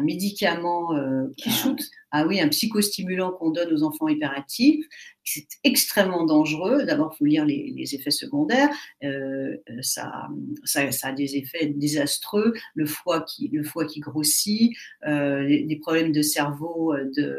[0.00, 0.90] médicament
[1.36, 1.80] qui shoot.
[2.10, 4.86] Ah oui, un psychostimulant qu'on donne aux enfants hyperactifs
[5.24, 6.84] c'est extrêmement dangereux.
[6.84, 8.68] D'abord, il faut lire les, effets secondaires.
[9.02, 10.28] Euh, ça,
[10.64, 12.52] ça, a des effets désastreux.
[12.74, 14.72] Le foie qui, le foie qui grossit,
[15.06, 17.38] euh, des problèmes de cerveau euh, de,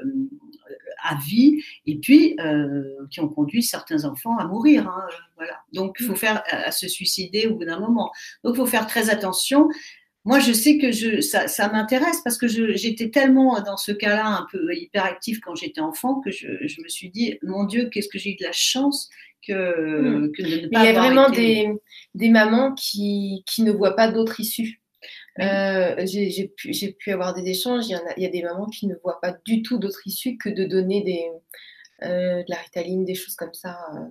[1.03, 2.35] à vie, et puis
[3.11, 4.87] qui ont conduit certains enfants à mourir.
[4.87, 5.59] Hein, voilà.
[5.73, 8.11] Donc, il faut faire à se suicider au bout d'un moment.
[8.43, 9.69] Donc, il faut faire très attention
[10.25, 14.25] moi, je sais que je, ça, ça m'intéresse parce que j'étais tellement dans ce cas-là
[14.25, 18.09] un peu hyperactif quand j'étais enfant que je, je, me suis dit, mon Dieu, qu'est-ce
[18.09, 19.09] que j'ai eu de la chance
[19.47, 20.31] que, hmm.
[20.31, 21.69] que de ne pas Il y a vraiment des,
[22.15, 24.81] des mamans qui, qui ne voient pas d'autre issue.
[25.39, 27.85] Euh, j'ai pu, pu, avoir des échanges.
[27.87, 30.07] Il y, a, il y, a, des mamans qui ne voient pas du tout d'autre
[30.07, 31.29] issue que de donner des,
[32.03, 33.77] euh, de la ritaline, des choses comme ça.
[33.93, 34.05] Euh.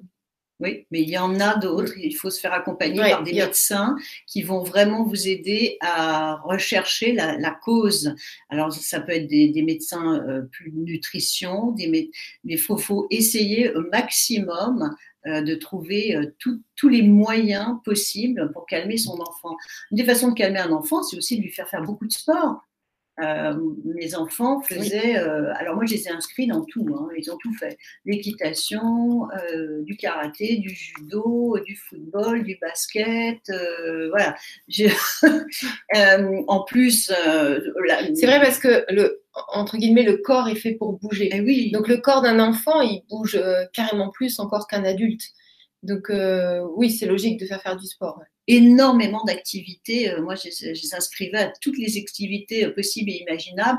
[0.60, 1.92] Oui, mais il y en a d'autres.
[1.98, 7.12] Il faut se faire accompagner par des médecins qui vont vraiment vous aider à rechercher
[7.12, 8.14] la, cause.
[8.50, 12.10] Alors, ça peut être des, médecins euh, plus nutrition, des, mais
[12.44, 14.94] il faut, faut, essayer au maximum
[15.26, 19.56] euh, de trouver euh, tous les moyens possibles pour calmer son enfant.
[19.90, 22.12] Une des façons de calmer un enfant, c'est aussi de lui faire faire beaucoup de
[22.12, 22.62] sport.
[23.20, 25.16] Euh, mes enfants faisaient.
[25.18, 26.86] Euh, alors moi, je les ai inscrits dans tout.
[26.98, 33.40] Hein, ils ont tout fait l'équitation, euh, du karaté, du judo, du football, du basket.
[34.10, 34.34] voilà.
[36.48, 37.12] en plus,
[38.14, 39.22] c'est vrai parce que le
[39.52, 41.30] entre guillemets le corps est fait pour bouger.
[41.32, 41.70] Eh oui.
[41.72, 43.40] Donc le corps d'un enfant, il bouge
[43.72, 45.22] carrément plus encore qu'un adulte.
[45.82, 46.10] Donc
[46.76, 50.10] oui, c'est logique de faire faire du sport énormément d'activités.
[50.10, 53.78] Euh, moi, je, les inscrivais à toutes les activités euh, possibles et imaginables.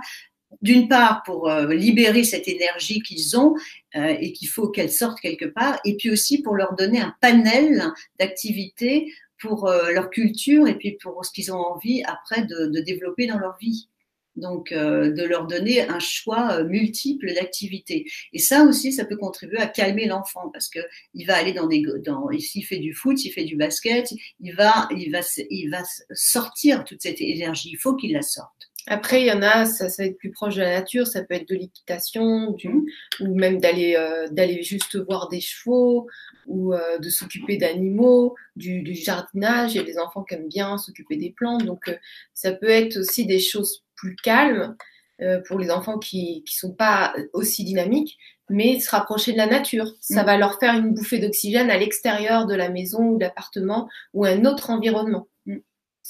[0.61, 3.55] D'une part, pour euh, libérer cette énergie qu'ils ont
[3.93, 7.81] et qu'il faut qu'elle sorte quelque part, et puis aussi pour leur donner un panel
[8.19, 13.27] d'activités pour leur culture et puis pour ce qu'ils ont envie après de, de développer
[13.27, 13.89] dans leur vie.
[14.35, 18.05] Donc, euh, de leur donner un choix euh, multiple d'activités.
[18.33, 20.79] Et ça aussi, ça peut contribuer à calmer l'enfant parce que
[21.13, 24.53] il va aller dans des, dans, s'il fait du foot, s'il fait du basket, il
[24.53, 27.69] va, il va, il va sortir toute cette énergie.
[27.71, 28.71] Il faut qu'il la sorte.
[28.87, 31.23] Après, il y en a, ça, ça va être plus proche de la nature, ça
[31.23, 32.85] peut être de l'équitation, du, mmh.
[33.21, 36.07] ou même d'aller euh, d'aller juste voir des chevaux,
[36.45, 39.73] ou euh, de s'occuper d'animaux, du, du, jardinage.
[39.73, 41.95] Il y a des enfants qui aiment bien s'occuper des plantes, donc euh,
[42.35, 44.75] ça peut être aussi des choses plus calmes
[45.21, 48.17] euh, pour les enfants qui ne sont pas aussi dynamiques,
[48.49, 49.93] mais se rapprocher de la nature.
[49.99, 50.25] Ça mmh.
[50.25, 54.25] va leur faire une bouffée d'oxygène à l'extérieur de la maison ou de l'appartement ou
[54.25, 55.27] un autre environnement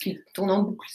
[0.01, 0.87] qui tourne en boucle.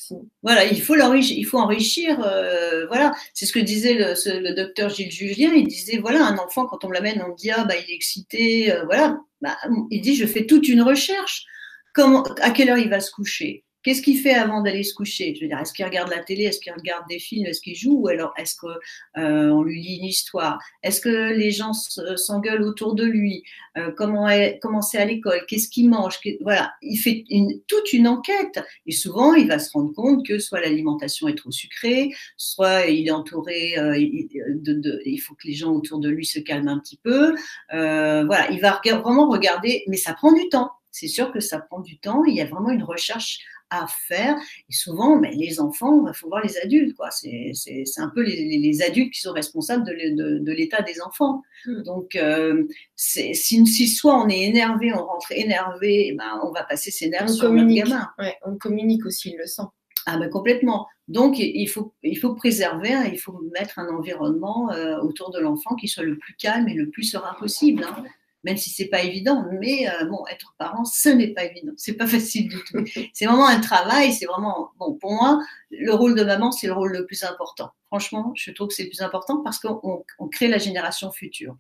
[0.43, 2.21] Voilà, il faut il faut enrichir.
[2.23, 5.53] Euh, voilà, c'est ce que disait le, le, docteur Gilles Julien.
[5.55, 8.71] Il disait voilà, un enfant quand on l'amène, on dit ah bah il est excité,
[8.71, 9.19] euh, voilà.
[9.41, 9.57] Bah,
[9.91, 11.47] il dit je fais toute une recherche.
[11.95, 13.65] Comment, à quelle heure il va se coucher?
[13.83, 15.35] Qu'est-ce qu'il fait avant d'aller se coucher?
[15.35, 16.45] Je veux dire, est-ce qu'il regarde la télé?
[16.45, 17.47] Est-ce qu'il regarde des films?
[17.47, 17.95] Est-ce qu'il joue?
[18.01, 18.75] Ou alors, est-ce qu'on
[19.19, 20.59] euh, lui lit une histoire?
[20.83, 23.43] Est-ce que les gens s'engueulent autour de lui?
[23.79, 25.45] Euh, Comment est, comment c'est à l'école?
[25.49, 26.19] Qu'est-ce qu'il mange?
[26.43, 27.25] Voilà, il fait
[27.67, 28.61] toute une enquête.
[28.87, 33.09] Et souvent, il va se rendre compte que soit l'alimentation est trop sucrée, soit il
[33.09, 33.79] est entouré.
[33.79, 37.35] Euh, de, il faut que les gens autour de lui se calment un petit peu.
[37.73, 40.71] Euh, voilà, il va vraiment regarder, mais ça prend du temps.
[40.91, 42.25] C'est sûr que ça prend du temps.
[42.25, 44.37] Il y a vraiment une recherche à faire.
[44.69, 46.97] Et souvent, mais ben, les enfants, il faut voir les adultes.
[46.97, 47.11] Quoi.
[47.11, 50.83] C'est, c'est, c'est un peu les, les, adultes qui sont responsables de, de, de l'état
[50.83, 51.43] des enfants.
[51.67, 51.83] Mmh.
[51.83, 52.65] Donc, euh,
[52.97, 56.91] c'est, si, si, soit on est énervé, on rentre énervé, eh ben, on va passer
[56.91, 58.11] ses nerfs sur le gamin.
[58.19, 59.63] Ouais, on communique aussi, il le sent.
[60.07, 60.89] Ah ben complètement.
[61.09, 65.39] Donc il faut, il faut préserver, hein, il faut mettre un environnement euh, autour de
[65.39, 67.85] l'enfant qui soit le plus calme et le plus serein possible.
[67.85, 68.05] Hein
[68.45, 69.47] même si c'est pas évident.
[69.61, 71.73] Mais euh, bon, être parent, ce n'est pas évident.
[71.77, 72.85] C'est pas facile du tout.
[73.13, 74.13] C'est vraiment un travail.
[74.13, 75.41] C'est vraiment bon pour moi.
[75.71, 77.71] Le rôle de maman, c'est le rôle le plus important.
[77.87, 81.57] Franchement, je trouve que c'est le plus important parce qu'on on crée la génération future.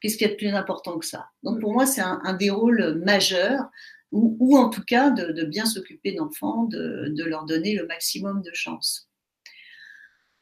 [0.00, 1.30] Qu'est-ce qu'il y a de plus important que ça?
[1.42, 3.64] Donc pour moi, c'est un, un, des rôles majeurs.
[4.12, 7.86] Ou, ou en tout cas de, de bien s'occuper d'enfants, de, de leur donner le
[7.86, 9.05] maximum de chance.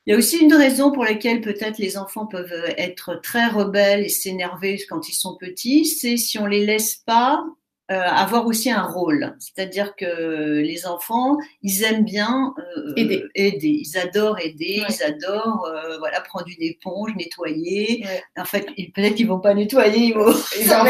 [0.07, 4.05] Il y a aussi une raison pour laquelle peut-être les enfants peuvent être très rebelles
[4.05, 7.43] et s'énerver quand ils sont petits, c'est si on les laisse pas
[7.91, 9.37] euh, avoir aussi un rôle.
[9.39, 13.25] C'est-à-dire que les enfants, ils aiment bien euh, aider.
[13.35, 13.83] aider.
[13.83, 18.07] Ils adorent aider, ils adorent euh, voilà prendre une éponge, nettoyer.
[18.39, 18.65] En fait,
[18.95, 20.83] peut-être qu'ils vont pas nettoyer, ils vont, ils en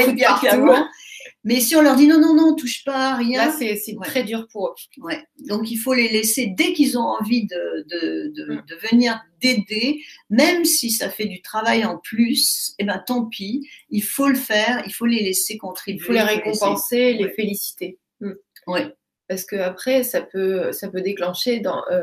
[1.44, 3.46] mais si on leur dit non, non, non, touche pas, rien.
[3.46, 5.02] Là, c'est très dur pour eux.
[5.02, 5.22] Ouais.
[5.46, 8.64] Donc, il faut les laisser dès qu'ils ont envie de, de, de, mm.
[8.66, 13.68] de venir d'aider, même si ça fait du travail en plus, eh ben, tant pis,
[13.90, 16.02] il faut le faire, il faut les laisser contribuer.
[16.02, 17.98] Il faut les récompenser, les, féliciter.
[18.20, 18.32] Mm.
[18.66, 18.94] Ouais.
[19.28, 22.00] Parce que après, ça peut, ça peut déclencher dans, euh,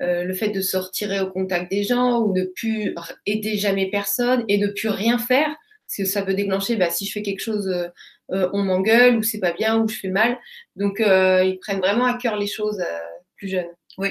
[0.00, 2.94] euh, le fait de se retirer au contact des gens ou ne plus
[3.26, 5.48] aider jamais personne et ne plus rien faire.
[5.86, 7.88] Parce que ça peut déclencher, bah, si je fais quelque chose euh,
[8.30, 10.38] on m'engueule ou c'est pas bien ou je fais mal.
[10.76, 12.98] Donc euh, ils prennent vraiment à cœur les choses euh,
[13.36, 13.70] plus jeunes.
[13.98, 14.10] Oui.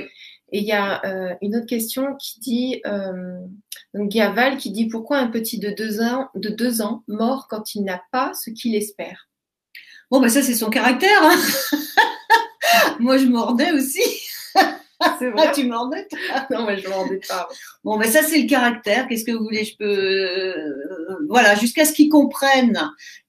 [0.52, 2.82] Et il y a une autre question qui dit,
[3.94, 6.82] donc il y a Val qui dit pourquoi un petit de deux ans, de deux
[6.82, 9.30] ans mort quand il n'a pas ce qu'il espère?
[10.10, 11.22] Bon, ben ça c'est son caractère.
[11.22, 11.38] Hein
[13.00, 14.02] Moi je mordais aussi.
[15.20, 15.46] C'est vrai.
[15.48, 16.08] Ah, tu mordais
[16.52, 17.48] Non, mais je mordais pas.
[17.84, 19.08] Bon, ben ça c'est le caractère.
[19.08, 19.64] Qu'est-ce que vous voulez?
[19.64, 20.54] Je peux,
[21.28, 22.80] voilà, jusqu'à ce qu'ils comprennent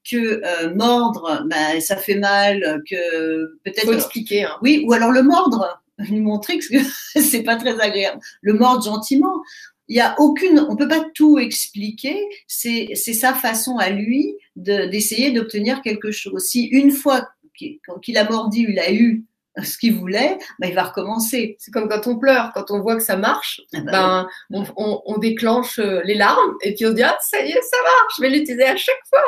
[0.08, 3.86] que euh, mordre, ben, ça fait mal, que peut-être.
[3.86, 4.44] Faut expliquer.
[4.44, 4.56] Hein.
[4.62, 6.64] Oui, ou alors le mordre, lui montrer que
[7.20, 8.20] c'est pas très agréable.
[8.40, 9.42] Le mordre gentiment.
[9.88, 12.16] Il y a aucune, on peut pas tout expliquer.
[12.46, 16.44] C'est c'est sa façon à lui d'essayer d'obtenir quelque chose.
[16.44, 19.24] Si une fois qu'il a mordu, il a eu
[19.62, 21.56] ce qu'il voulait, ben, il va recommencer.
[21.58, 25.02] C'est comme quand on pleure, quand on voit que ça marche, ah bah ben, on,
[25.06, 28.14] on, déclenche euh, les larmes et puis on dit ah ça y est, ça marche,
[28.16, 29.22] je vais l'utiliser à chaque fois.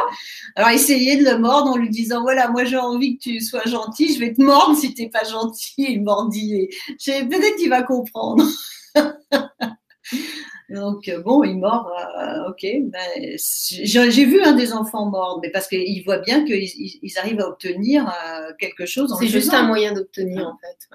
[0.57, 3.65] Alors essayez de le mordre en lui disant voilà moi j'ai envie que tu sois
[3.67, 6.69] gentil, je vais te mordre si t'es pas gentil, il mordit.
[7.05, 8.45] Peut-être qu'il va comprendre.
[10.73, 12.65] Donc, euh, bon, il mord, euh, ok.
[12.85, 17.49] Ben, j'ai vu un des enfants mordre, mais parce qu'ils voient bien qu'ils arrivent à
[17.49, 19.15] obtenir euh, quelque chose.
[19.19, 20.89] C'est juste un moyen d'obtenir, en fait.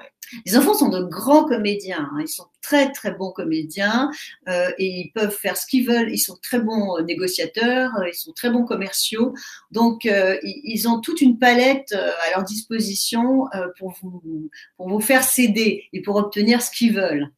[0.45, 2.09] Les enfants sont de grands comédiens.
[2.11, 2.21] Hein.
[2.21, 4.09] Ils sont très, très bons comédiens
[4.47, 6.11] et ils peuvent faire ce qu'ils veulent.
[6.11, 9.33] Ils sont très bons négociateurs, ils sont très bons commerciaux.
[9.71, 10.09] Donc,
[10.43, 13.45] ils ont toute une palette à leur disposition
[13.79, 17.31] pour, vous, pour vous faire céder et pour obtenir ce qu'ils veulent.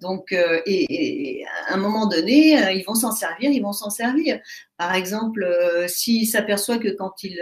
[0.00, 3.88] Donc, euh, et, à un moment donné, euh, ils vont s'en servir, ils vont s'en
[3.88, 4.40] servir.
[4.76, 7.40] Par exemple, euh, s'ils s'aperçoivent que quand ils,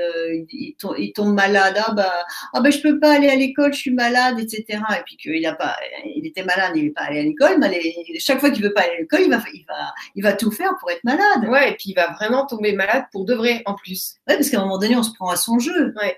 [0.50, 3.80] ils, tombent, tombe malade, ah bah, ah bah je peux pas aller à l'école, je
[3.80, 4.64] suis malade, etc.
[4.92, 5.76] Et puis qu'il a pas,
[6.14, 7.80] il était malade, il n'est pas allé à l'école, mais
[8.20, 10.52] chaque fois qu'il veut pas aller à l'école, il va, il va, il va tout
[10.52, 11.48] faire pour être malade.
[11.48, 14.14] Ouais, et puis il va vraiment tomber malade pour de vrai en plus.
[14.28, 15.92] Ouais, parce qu'à un moment donné, on se prend à son jeu.
[16.00, 16.16] Ouais.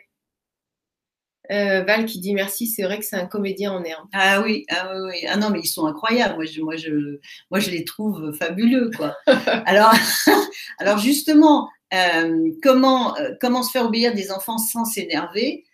[1.50, 4.06] Euh, Val qui dit merci, c'est vrai que c'est un comédien en herbe.
[4.12, 6.34] Ah oui, ah oui, ah non, mais ils sont incroyables.
[6.34, 7.18] Moi, je, moi, je,
[7.50, 9.16] moi, je les trouve fabuleux, quoi.
[9.66, 9.92] alors,
[10.78, 15.64] alors justement, euh, comment, euh, comment se faire obéir des enfants sans s'énerver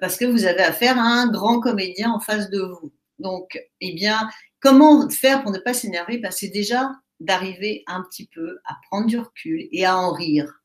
[0.00, 2.92] Parce que vous avez affaire à un grand comédien en face de vous.
[3.18, 4.28] Donc, eh bien,
[4.60, 6.18] comment faire pour ne pas s'énerver?
[6.18, 10.63] Ben, C'est déjà d'arriver un petit peu à prendre du recul et à en rire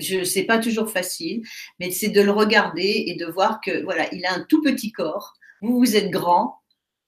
[0.00, 1.42] je sais pas toujours facile,
[1.78, 4.92] mais c'est de le regarder et de voir que voilà, il a un tout petit
[4.92, 6.60] corps, vous vous êtes grand,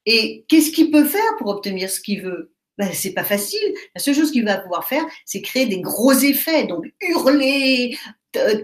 [0.07, 2.52] et qu'est-ce qu'il peut faire pour obtenir ce qu'il veut?
[2.78, 3.74] Ben, c'est pas facile.
[3.94, 7.96] La seule chose qu'il va pouvoir faire, c'est créer des gros effets, donc hurler,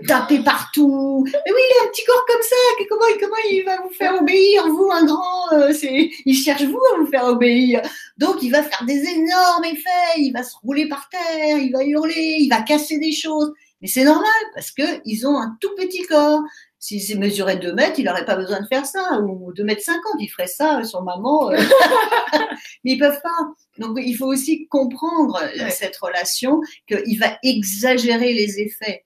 [0.06, 1.24] taper partout.
[1.26, 2.56] Mais oui, il a un petit corps comme ça.
[2.88, 6.80] Comment, comment il va vous faire obéir, vous, un grand euh, c'est, Il cherche vous
[6.94, 7.82] à vous faire obéir.
[8.16, 10.18] Donc, il va faire des énormes effets.
[10.18, 13.52] Il va se rouler par terre, il va hurler, il va casser des choses.
[13.80, 16.42] Mais c'est normal parce qu'ils ont un tout petit corps.
[16.80, 20.00] S'ils mesuraient 2 mètres, il n'aurait pas besoin de faire ça, ou 2 mètres 50,
[20.20, 21.50] il ferait ça sur maman.
[21.50, 21.56] Euh.
[22.84, 23.48] Mais ils peuvent pas.
[23.78, 29.04] Donc il faut aussi comprendre cette relation, qu'il va exagérer les effets.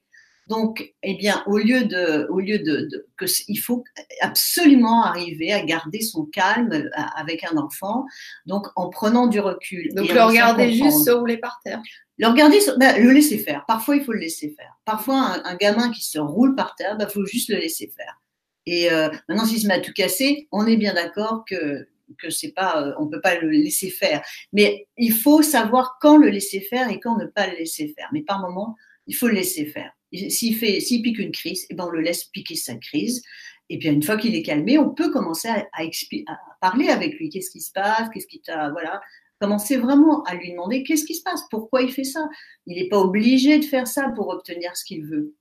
[0.48, 3.84] Donc, eh bien, au lieu de, au lieu de, que il faut
[4.20, 8.04] absolument arriver à garder son calme euh, avec un enfant,
[8.46, 9.94] donc en prenant du recul.
[9.94, 11.80] Donc le regarder juste se rouler par terre.
[12.18, 13.64] Le regarder, ben, le laisser faire.
[13.66, 14.76] Parfois, il faut le laisser faire.
[14.84, 18.20] Parfois, un, gamin qui se roule par terre, il ben, faut juste le laisser faire.
[18.66, 22.30] Et euh, maintenant, s'il se met à tout casser, on est bien d'accord que que
[22.30, 24.22] c'est pas, euh, on peut pas le laisser faire.
[24.52, 28.08] Mais il faut savoir quand le laisser faire et quand ne pas le laisser faire.
[28.12, 29.90] Mais par moment, il faut le laisser faire.
[30.12, 33.22] S'il fait, s'il pique une crise, eh ben on le laisse piquer sa crise.
[33.70, 37.30] Et puis une fois qu'il est calmé, on peut commencer à, à, parler avec lui.
[37.30, 38.08] Qu'est-ce qui se passe?
[38.12, 39.00] Qu'est-ce qui t'a, voilà.
[39.42, 42.28] Commencer vraiment à lui demander qu'est-ce qui se passe, pourquoi il fait ça?
[42.66, 45.34] Il n'est pas obligé de faire ça pour obtenir ce qu'il veut.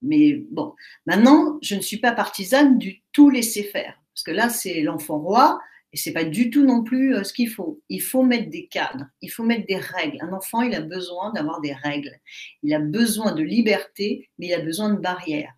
[0.00, 0.72] Mais bon,
[1.04, 4.00] maintenant, je ne suis pas partisane du tout laisser faire.
[4.14, 5.60] Parce que là, c'est l'enfant roi.
[5.92, 7.82] Et c'est pas du tout non plus euh, ce qu'il faut.
[7.90, 10.16] Il faut mettre des cadres, il faut mettre des règles.
[10.22, 12.18] Un enfant, il a besoin d'avoir des règles.
[12.62, 15.52] Il a besoin de liberté, mais il a besoin de barrières.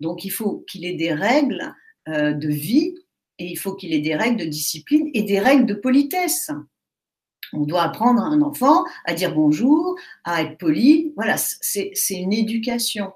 [0.00, 1.74] Donc il faut qu'il ait des règles
[2.08, 2.94] euh, de vie
[3.38, 6.50] et il faut qu'il ait des règles de discipline et des règles de politesse.
[7.52, 11.12] On doit apprendre à un enfant à dire bonjour, à être poli.
[11.16, 13.12] Voilà, c'est une éducation.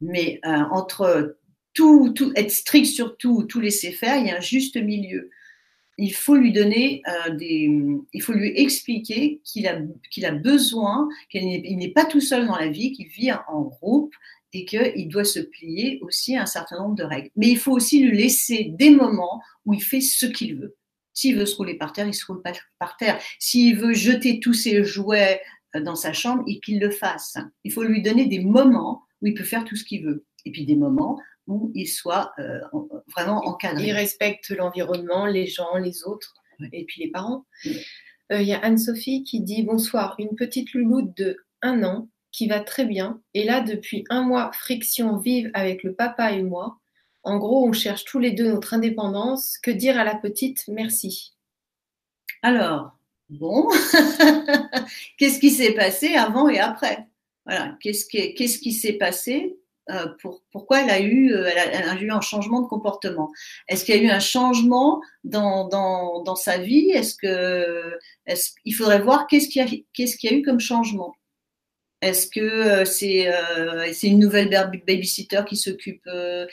[0.00, 1.36] Mais euh, entre
[1.74, 5.30] tout, être strict sur tout, tout laisser faire, il y a un juste milieu
[6.00, 7.70] il faut lui donner euh, des,
[8.12, 9.78] il faut lui expliquer qu'il a,
[10.10, 14.14] qu'il a besoin, qu'il n'est pas tout seul dans la vie, qu'il vit en groupe
[14.52, 17.30] et qu'il doit se plier aussi à un certain nombre de règles.
[17.36, 20.76] Mais il faut aussi lui laisser des moments où il fait ce qu'il veut.
[21.14, 22.42] S'il veut se rouler par terre, il se roule
[22.78, 23.20] par terre.
[23.38, 25.40] S'il veut jeter tous ses jouets
[25.76, 27.36] euh, dans sa chambre, et qu'il le fasse.
[27.62, 30.24] Il faut lui donner des moments où il peut faire tout ce qu'il veut.
[30.44, 32.60] Et puis des moments où il soit euh,
[33.14, 33.88] vraiment encadré.
[33.88, 36.34] Il respecte l'environnement, les gens, les autres,
[36.72, 37.46] et puis les parents.
[38.32, 42.48] Euh, il y a Anne-Sophie qui dit Bonsoir, une petite louloute de un an qui
[42.48, 43.20] va très bien.
[43.34, 46.79] Et là, depuis un mois, friction vive avec le papa et moi.
[47.22, 49.58] En gros, on cherche tous les deux notre indépendance.
[49.58, 51.34] Que dire à la petite Merci?
[52.42, 52.92] Alors,
[53.28, 53.68] bon,
[55.18, 57.06] qu'est-ce qui s'est passé avant et après?
[57.44, 58.06] Voilà, qu'est-ce
[58.58, 59.58] qui, s'est passé
[59.90, 63.30] euh, pour, pourquoi elle a, eu, euh, elle a, eu un changement de comportement?
[63.68, 66.90] Est-ce qu'il y a eu un changement dans, sa vie?
[66.90, 71.14] Est-ce que est il faudrait voir qu'est-ce qu'il y a eu comme changement?
[72.02, 73.30] Est-ce que euh, c'est,
[73.92, 74.48] c'est une nouvelle
[74.86, 76.08] babysitter qui s'occupe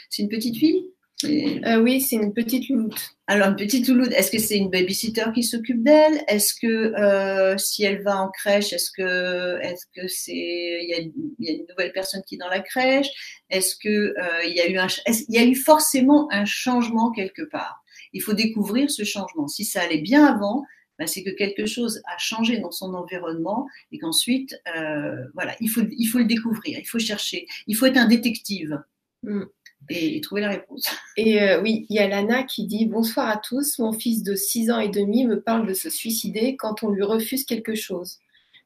[0.10, 0.86] C'est une petite fille?
[1.26, 3.16] Euh, oui, c'est une petite louloute.
[3.26, 6.24] Alors, une petite louloute, est-ce que c'est une babysitter qui s'occupe d'elle?
[6.28, 10.94] Est-ce que euh, si elle va en crèche, est-ce que est-ce que c'est il y,
[10.94, 11.00] a,
[11.40, 13.08] y, a, une nouvelle personne qui est dans la crèche?
[13.50, 17.12] Est-ce que euh, il y a eu un il y a eu forcément un changement
[17.12, 17.84] quelque part?
[18.14, 19.48] Il faut découvrir ce changement.
[19.48, 20.64] Si ça allait bien avant,
[21.00, 25.70] ben, c'est que quelque chose a changé dans son environnement et qu'ensuite, euh, voilà, il
[25.70, 28.82] faut il faut le découvrir, il faut chercher, il faut être un détective.
[29.24, 29.44] Mm
[29.90, 30.86] et, trouver la réponse.
[31.18, 34.36] Et euh, oui, il y a Lana qui dit Bonsoir à tous, mon fils de
[34.36, 38.20] 6 ans et demi me parle de se suicider quand on lui refuse quelque chose.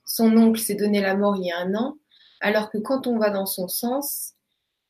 [0.05, 1.97] Son oncle s'est donné la mort il y a un an,
[2.39, 4.33] alors que quand on va dans son sens,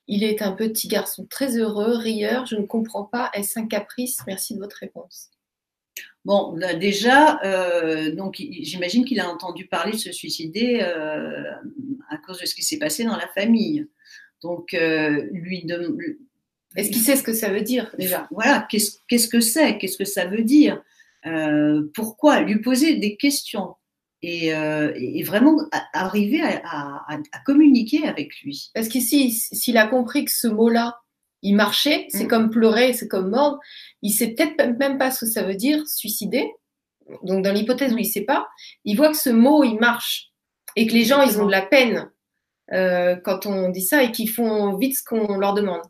[0.07, 4.19] il est un petit garçon très heureux, rieur, je ne comprends pas, est-ce un caprice?
[4.25, 5.29] Merci de votre réponse.
[6.23, 11.51] Bon, déjà, euh, donc j'imagine qu'il a entendu parler de se suicider euh,
[12.09, 13.87] à cause de ce qui s'est passé dans la famille.
[14.43, 15.97] Donc, euh, lui de...
[16.75, 18.27] Est-ce qu'il sait ce que ça veut dire déjà?
[18.31, 19.77] Voilà, qu'est-ce que c'est?
[19.77, 20.81] Qu'est-ce que ça veut dire?
[21.93, 22.41] Pourquoi?
[22.41, 23.75] Lui poser des questions
[24.21, 24.53] et,
[25.23, 25.57] vraiment
[25.91, 28.69] arriver à, communiquer avec lui.
[28.73, 31.01] Parce qu'ici, s'il a compris que ce mot-là,
[31.41, 32.29] il marchait, c'est mm.
[32.29, 33.59] comme pleurer, c'est comme mordre,
[34.01, 36.51] il sait peut-être même pas ce que ça veut dire, suicider.
[37.23, 38.47] Donc, dans l'hypothèse où il sait pas,
[38.85, 40.31] il voit que ce mot, il marche
[40.75, 42.09] et que les gens, ils ont de la peine
[42.73, 45.81] euh, quand on dit ça et qui font vite ce qu'on leur demande.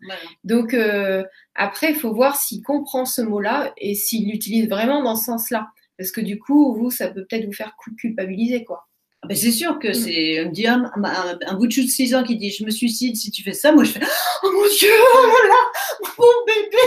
[0.43, 5.15] Donc euh, après, il faut voir s'il comprend ce mot-là et s'il l'utilise vraiment dans
[5.15, 5.67] ce sens-là.
[5.97, 8.87] Parce que du coup, vous, ça peut peut-être vous faire culpabiliser, quoi.
[9.23, 9.93] Ah ben c'est sûr que mm.
[9.93, 13.15] c'est dire un, un, bout de chou de 6 ans qui dit je me suicide
[13.15, 13.99] si tu fais ça, moi je fais
[14.43, 16.77] oh mon dieu, oh là, mon bébé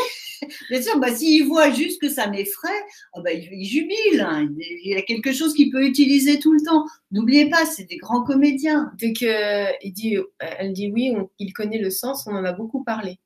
[0.70, 2.68] Bien sûr, bah, s'il voit juste que ça m'effraie,
[3.14, 4.20] oh bah, il, jubile.
[4.20, 4.48] Hein.
[4.58, 6.84] Il y a quelque chose qu'il peut utiliser tout le temps.
[7.10, 8.92] N'oubliez pas, c'est des grands comédiens.
[8.98, 9.12] Dès
[9.82, 13.18] il dit, elle dit oui, il connaît le sens, on en a beaucoup parlé.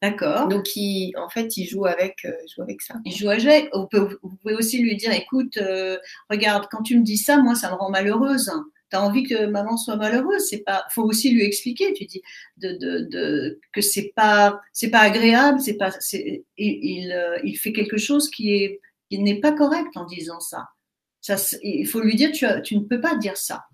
[0.00, 0.46] D'accord.
[0.46, 2.94] Donc, il, en fait, il joue avec, euh, joue avec ça.
[3.04, 3.68] Il joue avec.
[3.74, 5.98] Vous pouvez aussi lui dire, écoute, euh,
[6.30, 8.50] regarde, quand tu me dis ça, moi, ça me rend malheureuse
[8.90, 10.46] tu as envie que maman soit malheureuse.
[10.48, 11.92] C'est pas, faut aussi lui expliquer.
[11.94, 12.22] Tu dis
[12.56, 15.60] de, de, de que c'est pas, c'est pas agréable.
[15.60, 19.96] C'est pas, c'est, il, euh, il, fait quelque chose qui est, qui n'est pas correct
[19.96, 20.68] en disant ça.
[21.20, 23.64] Ça, il faut lui dire, tu, tu ne peux pas dire ça.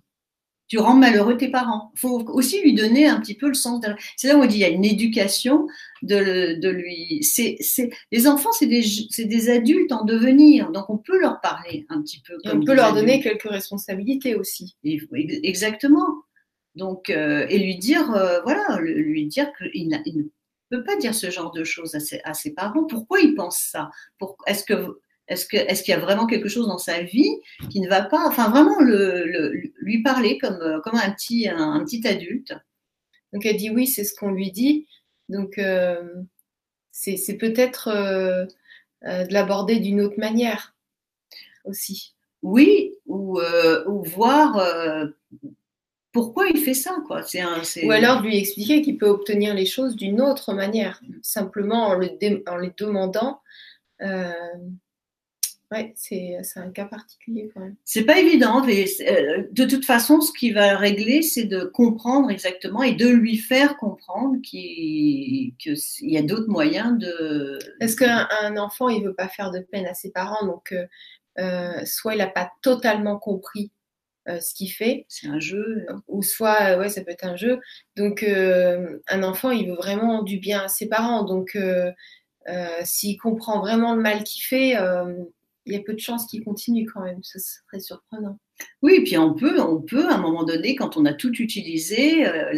[0.69, 1.91] Tu rends malheureux tes parents.
[1.95, 3.89] Il faut aussi lui donner un petit peu le sens de.
[4.17, 5.67] C'est là où on dit il y a une éducation
[6.03, 7.23] de, de lui.
[7.23, 7.91] C'est, c'est...
[8.11, 12.01] Les enfants, c'est des, c'est des adultes en devenir, donc on peut leur parler un
[12.01, 12.39] petit peu.
[12.45, 14.77] Comme on peut leur donner quelques responsabilités aussi.
[15.13, 16.25] exactement.
[16.75, 20.23] Donc, euh, et lui dire, euh, voilà, lui dire qu'il ne
[20.71, 22.85] peut pas dire ce genre de choses à ses, à ses parents.
[22.85, 23.91] Pourquoi il pense ça?
[24.19, 27.31] Pour, Est-ce que est-ce qu'il y a vraiment quelque chose dans sa vie
[27.71, 28.27] qui ne va pas?
[28.27, 32.55] Enfin, vraiment le, lui parler comme comme un petit un, petit adulte.
[33.33, 34.87] Donc elle dit oui, c'est ce qu'on lui dit.
[35.29, 36.23] Donc euh,
[36.93, 38.45] c'est peut-être euh,
[39.07, 40.75] euh, de l'aborder d'une autre manière
[41.65, 42.15] aussi.
[42.43, 43.41] Oui, ou,
[43.87, 44.63] ou voir
[46.13, 47.23] pourquoi il fait ça quoi.
[47.23, 51.87] C'est un, Ou alors lui expliquer qu'il peut obtenir les choses d'une autre manière, simplement
[51.87, 52.11] en, le
[52.47, 53.41] en les demandant.
[55.75, 57.75] Oui, c'est un cas particulier quand même.
[57.85, 62.31] C'est pas évident, mais euh, de toute façon, ce qui va régler, c'est de comprendre
[62.31, 67.59] exactement et de lui faire comprendre qu'il y a d'autres moyens de.
[67.81, 70.87] Est-ce qu'un enfant, il veut pas faire de peine à ses parents, donc euh,
[71.41, 73.73] euh, soit il n'a pas totalement compris
[74.27, 75.05] ce qu'il fait.
[75.09, 75.85] C'est un jeu.
[76.09, 77.61] Ou soit, ouais, ça peut être un jeu.
[77.95, 81.25] Donc, un enfant, il veut vraiment du bien à ses parents.
[81.25, 81.59] Donc,
[82.85, 84.77] s'il comprend vraiment le mal qu'il fait,
[85.67, 87.23] il y a peu de chances qu'il continue quand même.
[87.23, 88.39] Ce serait surprenant.
[88.83, 91.35] Oui, et puis on peut, on peut à un moment donné, quand on a tout
[91.37, 92.53] utilisé, euh,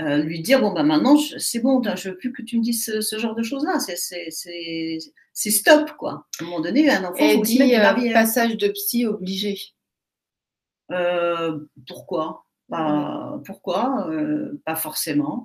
[0.00, 3.00] euh, lui dire bon bah maintenant c'est bon, je veux plus que tu me dises
[3.00, 3.78] ce, genre de choses là.
[3.80, 6.26] C'est stop quoi.
[6.38, 7.16] À un moment donné, un enfant.
[7.18, 9.58] Et dit euh, passage de psy obligé.
[11.86, 12.44] pourquoi?
[12.70, 14.08] Pas, Pourquoi?
[14.64, 15.44] Pas forcément.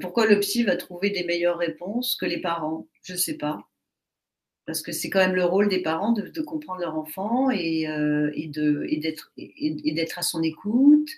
[0.00, 2.88] pourquoi le psy va trouver des meilleures réponses que les parents?
[3.02, 3.69] Je ne sais pas
[4.70, 8.30] parce que c'est quand même le rôle des parents de, comprendre leur enfant et, euh,
[8.34, 11.08] et d'être à son écoute.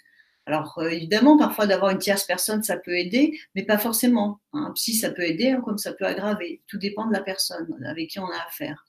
[0.46, 4.40] Alors euh, évidemment, parfois d'avoir une tierce personne, ça peut aider, mais pas forcément.
[4.54, 4.72] Un hein.
[4.74, 6.62] psy, ça peut aider hein, comme ça peut aggraver.
[6.66, 8.86] Tout dépend de la personne avec qui on a affaire.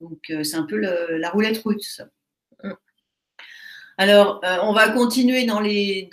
[0.00, 2.00] Donc euh, c'est un peu la roulette russe.
[4.00, 6.08] Alors, euh, on va continuer dans les,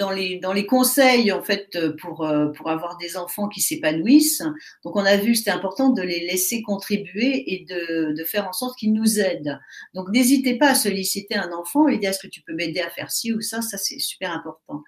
[0.68, 1.70] conseils en fait
[2.02, 4.44] pour, euh, pour avoir des enfants qui s'épanouissent.
[4.84, 8.78] Donc, on a vu c'était important de les laisser contribuer et de, faire en sorte
[8.78, 9.58] qu'ils nous aident.
[9.94, 12.90] Donc, n'hésitez pas à solliciter un enfant et dire est-ce que tu peux m'aider à
[12.90, 13.62] faire ci ou ça?
[13.62, 14.84] Ça, c'est super important.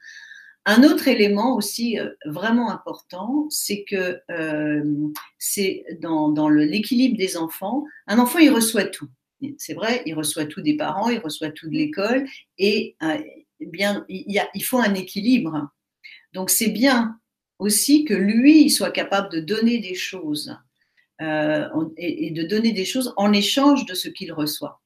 [0.65, 4.19] Un autre élément aussi euh, vraiment important, c'est que
[5.37, 7.85] c'est dans, dans l'équilibre des enfants.
[8.07, 9.07] Un enfant, il reçoit tout
[9.57, 12.27] c'est vrai, il reçoit tout des parents, il reçoit tout de l'école,
[12.57, 13.17] et euh,
[13.59, 15.69] bien, il, faut un équilibre.
[16.33, 17.19] Donc c'est bien
[17.57, 20.55] aussi que lui soit capable de donner des choses
[21.21, 21.67] euh,
[21.97, 24.81] et, de donner des choses en échange de ce qu'il reçoit.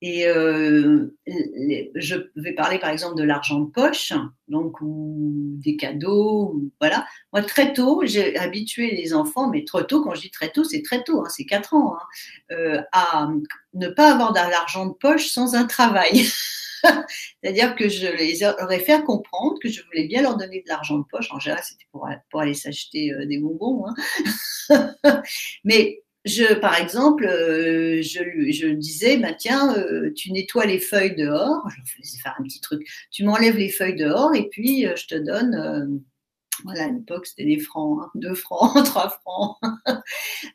[0.00, 1.12] Et euh,
[1.96, 4.12] je vais parler par exemple de l'argent de poche,
[4.46, 7.04] donc ou des cadeaux, voilà.
[7.32, 10.62] Moi très tôt, j'ai habitué les enfants, mais trop tôt, quand je dis très tôt,
[10.62, 12.06] c'est très tôt, hein, c'est 4 ans, hein,
[12.52, 13.28] euh, à
[13.74, 16.24] ne pas avoir de l'argent de poche sans un travail.
[17.42, 20.98] C'est-à-dire que je les aurais fait comprendre que je voulais bien leur donner de l'argent
[20.98, 21.28] de poche.
[21.32, 23.84] En général, c'était pour, pour aller s'acheter euh, des bonbons.
[24.70, 24.94] Hein.
[25.64, 31.68] mais je, par exemple, euh, je, disais, bah, tiens, euh, tu nettoies les feuilles dehors.
[31.70, 32.86] Je faisais faire un petit truc.
[33.10, 36.02] Tu m'enlèves les feuilles dehors et puis euh, je te donne.
[36.64, 39.56] voilà, à l'époque, c'était des francs, hein, deux francs, trois francs.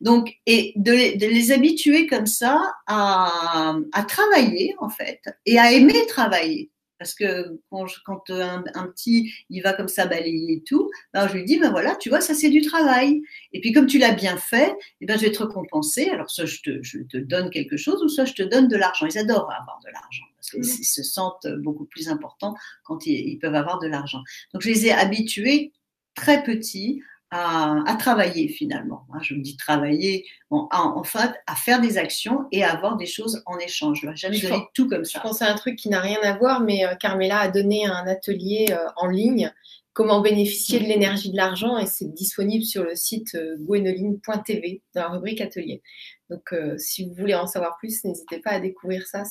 [0.01, 3.75] Donc, et de les, habituer comme ça à
[4.07, 6.72] travailler, en fait, et à aimer travailler.
[7.03, 11.43] Parce que quand, un, petit, il va comme ça balayer et tout, ben je lui
[11.43, 13.21] dis, ben voilà, tu vois, ça c'est du travail.
[13.51, 16.09] Et puis comme tu l'as bien fait, eh ben, je vais te récompenser.
[16.09, 18.77] Alors soit je te, je te, donne quelque chose, ou soit je te donne de
[18.77, 19.05] l'argent.
[19.05, 20.83] Ils adorent avoir de l'argent, parce qu'ils mmh.
[20.83, 24.21] se sentent beaucoup plus importants quand ils, ils peuvent avoir de l'argent.
[24.53, 25.73] Donc je les ai habitués
[26.15, 27.01] très petits
[27.33, 29.05] à, travailler finalement.
[29.11, 32.95] Hein, je me dis travailler, bon, en fait, à faire des actions et à avoir
[32.95, 34.01] des choses en échange.
[34.01, 35.19] Je ne vais jamais donner tout comme ça.
[35.19, 37.87] Je pense à un truc qui n'a rien à voir, mais euh, Carmela a donné
[37.87, 39.51] un atelier euh, en ligne
[39.93, 45.01] comment bénéficier de l'énergie de l'argent et c'est disponible sur le site euh, gwenoline.tv dans
[45.01, 45.83] la rubrique atelier.
[46.31, 49.23] Donc si vous voulez en savoir plus, n'hésitez pas à découvrir ça.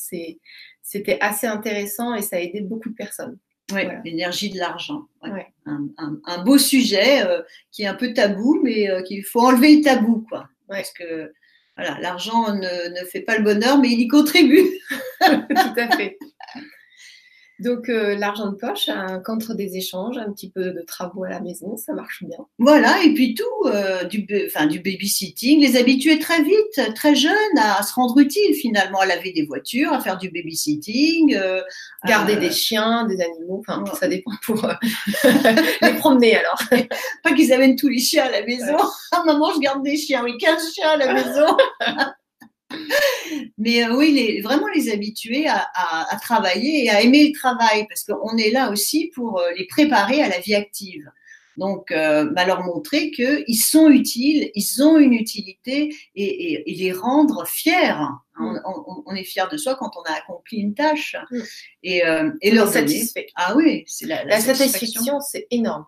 [0.82, 3.38] C'était assez intéressant et ça a aidé beaucoup de personnes.
[3.72, 5.06] Oui, l'énergie de l'argent.
[5.66, 9.82] Un, beau sujet euh, qui est un peu tabou, mais euh, qu'il faut enlever le
[9.82, 10.48] tabou, quoi.
[10.68, 11.32] Parce que
[11.76, 14.68] voilà, l'argent ne, ne, fait pas le bonheur, mais il y contribue.
[15.20, 16.18] Tout à fait.
[17.62, 18.90] Donc, euh, l'argent de poche,
[19.24, 22.38] contre des échanges, un petit peu de travaux à la maison, ça marche bien.
[22.58, 27.32] Voilà, et puis tout, euh, du, enfin, du babysitting, les habituer très vite, très jeunes,
[27.58, 31.36] à, se rendre utile finalement, à laver des voitures, à faire du babysitting.
[31.36, 31.60] Euh,
[32.04, 34.66] Garder des chiens, des animaux, enfin, ça dépend pour
[35.82, 36.60] les promener alors.
[37.22, 38.76] Pas qu'ils amènent tous les chiens à la maison.
[39.12, 41.56] Ah, maman, je garde des chiens, oui, 15 chiens à la maison.
[43.58, 48.04] Mais euh, oui, les, vraiment les habituer à, travailler et à aimer le travail, parce
[48.04, 51.10] qu'on est là aussi pour euh, les préparer à la vie active.
[51.58, 57.46] Donc, euh, bah, leur montrer qu'ils sont utiles, ils ont une utilité et, les rendre
[57.46, 57.98] fiers.
[58.38, 58.58] Mm.
[59.04, 61.16] On, est fier de soi quand on a accompli une tâche.
[61.30, 61.40] Mm.
[61.82, 62.02] Et,
[62.40, 63.26] et leur satisfait.
[63.36, 65.84] Ah oui, c'est la, la satisfaction, c'est énorme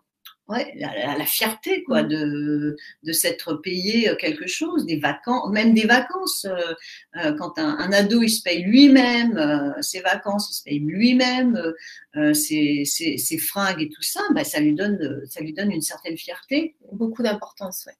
[0.49, 2.09] ouais, la, fierté quoi mm.
[2.09, 6.45] de, de s'être payé euh, quelque chose, des vacances, même des vacances.
[6.45, 6.75] Euh,
[7.17, 11.61] euh, quand un, ado il se paye lui-même ses vacances, il se paye lui-même
[12.33, 16.17] ses, ses, fringues et tout ça, bah, ça lui donne ça lui donne une certaine
[16.17, 16.77] fierté.
[16.93, 17.95] Beaucoup d'importance, ouais.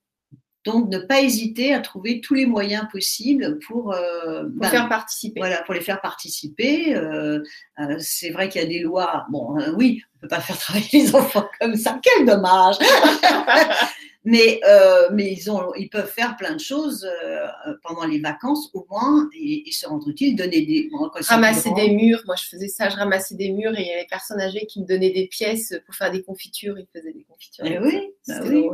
[0.65, 5.39] Donc, ne pas hésiter à trouver tous les moyens possibles pour, euh, ben, faire participer.
[5.39, 6.97] Voilà, pour les faire participer.
[6.97, 7.43] Euh,
[7.79, 9.27] euh, c'est vrai qu'il y a des lois.
[9.31, 11.99] Bon, oui, on peut pas faire travailler les enfants comme ça.
[12.03, 12.77] Quel dommage
[14.25, 17.47] Mais, euh, mais ils, ont, ils peuvent faire plein de choses euh,
[17.83, 20.89] pendant les vacances au moins et, se rendre utile, donner des.
[21.29, 24.03] ramasser des murs, moi je faisais ça, je ramassais des murs et il y avait
[24.03, 27.25] des personnes âgées qui me donnaient des pièces pour faire des confitures, ils faisaient des
[27.25, 27.65] confitures.
[27.67, 28.67] Eh oui, bah oui.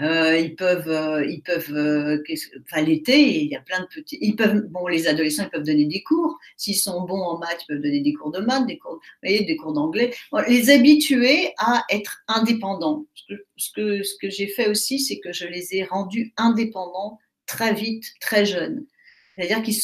[0.00, 2.22] Euh, ils peuvent, ils peuvent
[2.62, 4.18] enfin l'été, il y a plein de petits.
[4.20, 6.38] Ils peuvent, bon, les adolescents, ils peuvent donner des cours.
[6.56, 9.56] S'ils sont bons en maths, ils peuvent donner des cours de maths, des cours, des
[9.56, 10.14] cours d'anglais.
[10.48, 13.06] les habituer à être indépendants.
[13.56, 17.74] Ce que, ce que, j'ai fait aussi, c'est que je les ai rendus indépendants très
[17.74, 18.86] vite, très jeunes.
[19.36, 19.76] C'est-à-dire qu'ils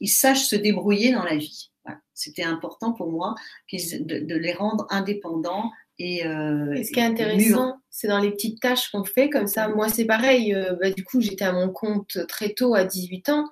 [0.00, 1.70] ils, sachent se débrouiller dans la vie.
[2.14, 3.34] C'était important pour moi
[3.70, 5.70] de, de, les rendre indépendants.
[5.98, 9.46] Et, euh, et ce qui est intéressant, c'est dans les petites tâches qu'on fait comme
[9.46, 9.68] ça.
[9.68, 10.54] Moi, c'est pareil.
[10.54, 13.44] Euh, bah, du coup, j'étais à mon compte très tôt, à 18 ans.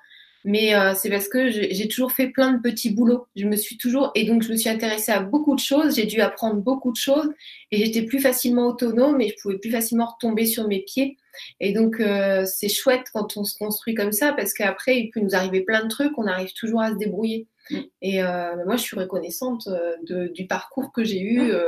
[0.46, 3.26] Mais euh, c'est parce que j'ai toujours fait plein de petits boulots.
[3.34, 5.96] Je me suis toujours et donc je me suis intéressée à beaucoup de choses.
[5.96, 7.30] J'ai dû apprendre beaucoup de choses
[7.70, 11.16] et j'étais plus facilement autonome et je pouvais plus facilement retomber sur mes pieds.
[11.60, 15.20] Et donc euh, c'est chouette quand on se construit comme ça parce qu'après il peut
[15.20, 16.16] nous arriver plein de trucs.
[16.18, 17.48] On arrive toujours à se débrouiller.
[17.70, 17.78] Mm.
[18.02, 19.66] Et euh, moi je suis reconnaissante
[20.02, 21.58] de, du parcours que j'ai eu mm.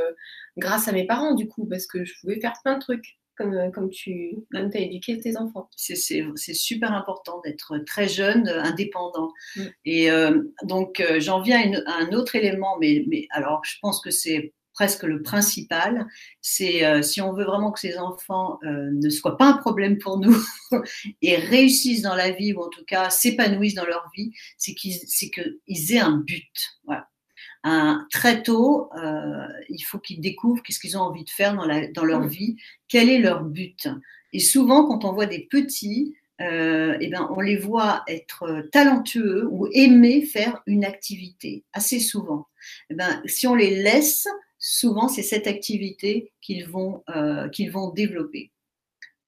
[0.59, 3.55] grâce à mes parents du coup parce que je pouvais faire plein de trucs comme,
[3.55, 5.69] euh, comme tu as éduqué tes enfants.
[5.77, 5.95] C'est
[6.55, 9.33] super important d'être très jeune, euh, indépendant.
[9.57, 9.63] Mm.
[9.85, 14.11] Et euh, donc, j'en viens à, un autre élément, mais, mais alors je pense que
[14.11, 16.07] c'est presque le principal,
[16.43, 20.37] c'est si on veut vraiment que ces enfants ne soient pas un problème pour nous
[21.23, 25.95] et réussissent dans la vie, ou en tout cas s'épanouissent dans leur vie, c'est qu'ils
[25.95, 26.53] aient un but.
[26.85, 27.09] Voilà
[28.11, 32.05] très tôt, euh, il faut qu'ils découvrent qu'est-ce qu'ils ont envie de faire dans, dans
[32.05, 32.57] leur vie,
[32.89, 33.89] quel est leur but.
[34.33, 39.49] Et souvent, quand on voit des petits, euh, eh ben, on les voit être talentueux
[39.51, 42.47] ou aimer faire une activité, assez souvent.
[42.91, 44.29] Eh ben, si on les laisse,
[44.59, 48.51] souvent, c'est cette activité qu'ils vont, euh, qu'ils vont développer.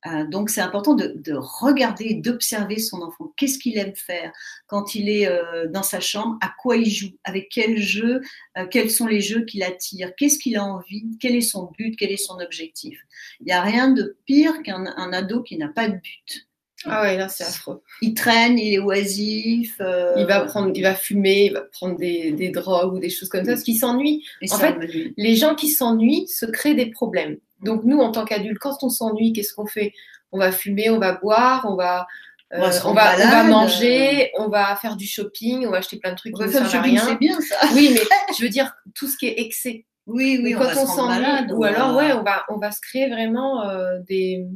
[0.07, 3.33] Euh, donc c'est important de, regarder, d'observer son enfant.
[3.37, 4.33] Qu'est-ce qu'il aime faire
[4.67, 6.39] quand il est euh, dans sa chambre?
[6.41, 7.11] À quoi il joue?
[7.25, 8.21] Avec quel jeu
[8.57, 11.05] euh, Quels sont les jeux qui l'attirent Qu'est-ce qu'il a envie?
[11.21, 11.97] Quel est son but?
[11.99, 12.99] Quel est son objectif?
[13.41, 16.45] Il n'y a rien de pire qu'un ado qui n'a pas de but.
[16.85, 17.83] Ah ouais, là c'est affreux.
[18.03, 19.81] Il traîne, il est oisif.
[20.17, 23.45] Il va prendre, il va fumer, il va prendre des, drogues ou des choses comme
[23.45, 24.25] ça, parce qu'il s'ennuie.
[24.49, 24.77] En fait,
[25.17, 27.39] les gens qui s'ennuient se créent des problèmes.
[27.63, 29.93] Donc nous, en tant qu'adultes, quand on s'ennuie, qu'est-ce qu'on fait?
[30.33, 32.07] On va fumer, on va boire, on va,
[32.53, 36.17] on, va, euh, va, manger, on va faire du shopping, on va acheter plein de
[36.17, 37.05] trucs on qui ne servent à rien.
[37.05, 37.57] C'est bien ça.
[37.75, 38.01] Oui, mais
[38.39, 39.85] je veux dire tout ce qui est excès.
[40.07, 40.55] Oui, oui.
[40.55, 44.47] quand on, s'ennuie, ou alors ouais, on va, on va se créer vraiment euh, des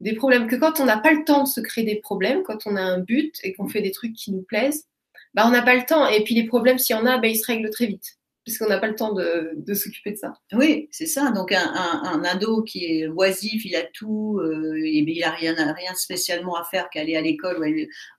[0.00, 0.46] des problèmes.
[0.46, 2.82] Que quand on n'a pas le temps de se créer des problèmes, quand on a
[2.82, 4.86] un but et qu'on fait des trucs qui nous plaisent,
[5.34, 6.06] bah on n'a pas le temps.
[6.08, 8.68] Et puis les problèmes, s'il y en a, bah, ils se règlent très vite puisqu'on
[8.68, 10.34] n'a pas le temps de, s'occuper de ça.
[10.52, 11.30] Oui, c'est ça.
[11.30, 15.54] Donc un, un, ado qui est oisif, il a tout, euh, et il n'a rien,
[15.94, 17.64] spécialement à faire qu'aller à l'école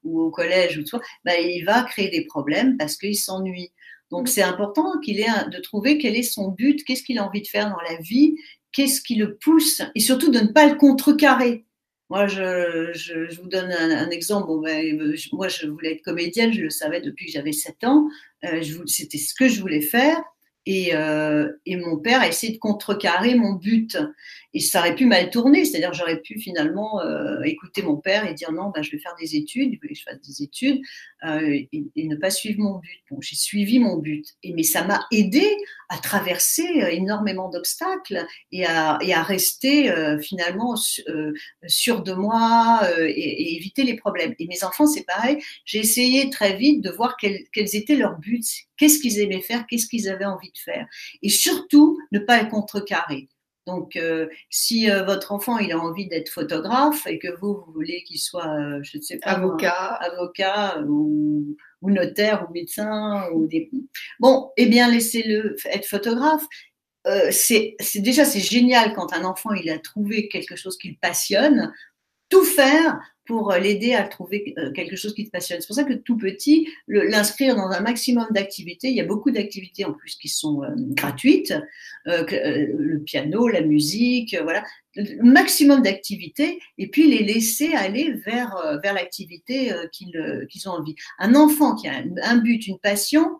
[0.03, 3.71] ou, au collège ou tout, bah, il va créer des problèmes parce qu'il s'ennuie.
[4.11, 7.41] Donc c'est important qu'il ait de trouver quel est son but, qu'est-ce qu'il a envie
[7.41, 8.35] de faire dans la vie,
[8.71, 11.65] qu'est-ce qui le pousse, et surtout de ne pas le contrecarrer.
[12.13, 14.45] Moi, je, je, vous donne un, exemple.
[14.45, 18.07] Bon, ben, moi, je voulais être comédienne, je le savais depuis que j'avais 7 ans.
[18.43, 20.21] Euh, C'était ce que je voulais faire.
[20.65, 23.97] Et, euh, et, mon père a essayé de contrecarrer mon but.
[24.53, 28.33] Et ça aurait pu mal tourner, c'est-à-dire j'aurais pu finalement euh, écouter mon père et
[28.33, 30.79] dire non, ben, je vais faire des études, il voulait que je fasse des études
[31.25, 33.01] euh, et, ne pas suivre mon but.
[33.09, 35.43] Bon, j'ai suivi mon but, et, mais ça m'a aidé
[35.89, 39.91] à traverser énormément d'obstacles et à, et à rester
[40.21, 40.75] finalement
[41.65, 44.33] sûr de moi et, et, éviter les problèmes.
[44.39, 48.17] Et mes enfants, c'est pareil, j'ai essayé très vite de voir quels, quels étaient leurs
[48.19, 48.41] buts,
[48.77, 50.87] qu'est-ce qu'ils aimaient faire, qu'est-ce qu'ils avaient envie de faire.
[51.21, 53.29] Et surtout, ne pas le contrecarrer.
[53.65, 57.71] Donc, euh, si euh, votre enfant il a envie d'être photographe et que vous, vous
[57.71, 63.29] voulez qu'il soit, euh, je ne sais pas, avocat, avocat ou, ou, notaire ou médecin
[63.33, 63.71] ou des...
[64.19, 66.43] bon, eh bien laissez-le être photographe.
[67.31, 71.71] c'est déjà c'est génial quand un enfant il a trouvé quelque chose qui le passionne.
[72.33, 75.61] Tout faire pour l'aider à trouver euh, quelque chose qui te passionne.
[75.61, 79.29] C'est pour ça que tout petit, l'inscrire dans un maximum d'activités, il y a beaucoup
[79.29, 81.53] d'activités en plus qui sont euh, gratuites,
[82.07, 82.25] euh,
[82.77, 84.63] le piano, la musique, voilà,
[84.95, 90.95] le maximum d'activités, et puis les laisser aller vers, vers l'activité qu'ils qu'ils ont envie.
[91.19, 93.39] Un enfant qui a un but, une passion,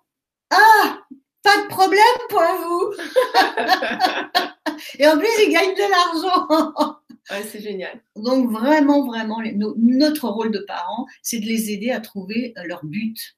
[0.51, 0.99] ah,
[1.41, 2.93] pas de problème pour vous.
[4.99, 6.99] et en plus, il gagne de l'argent.
[7.31, 8.01] Ouais, c'est génial.
[8.15, 9.41] Donc vraiment, vraiment,
[9.77, 13.37] notre rôle de parents, c'est de les aider à trouver euh, leur but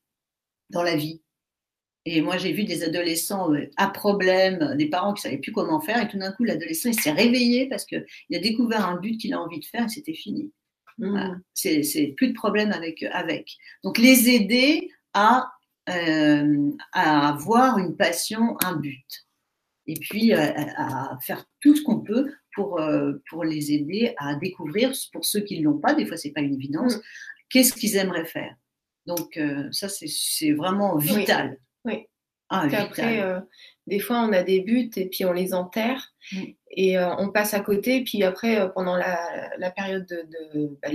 [0.71, 1.21] dans la vie.
[2.05, 5.51] Et moi, j'ai vu des adolescents euh, à problème, des parents qui ne savaient plus
[5.51, 8.97] comment faire, et tout d'un coup, l'adolescent, il s'est réveillé parce qu'il a découvert un
[8.97, 10.51] but qu'il a envie de faire, et c'était fini.
[10.97, 11.41] Mmh.
[11.53, 13.57] C'est plus de problème avec, avec.
[13.83, 15.51] Donc, les aider à,
[15.89, 19.25] euh, à avoir une passion, un but.
[19.88, 24.91] Et puis, à faire tout ce qu'on peut pour, euh, pour les aider à découvrir,
[25.12, 27.01] pour ceux qui ne l'ont pas, des fois c'est pas une évidence, mm.
[27.49, 28.56] qu'est-ce qu'ils aimeraient faire.
[29.06, 31.60] Donc euh, ça c'est vraiment vital.
[31.84, 32.08] Oui.
[32.49, 33.39] Ah, Après, euh,
[33.88, 36.43] des fois on a des buts et puis on les enterre mm.
[36.72, 38.03] et on passe à côté.
[38.03, 40.89] Puis après, pendant la, la période de, bah,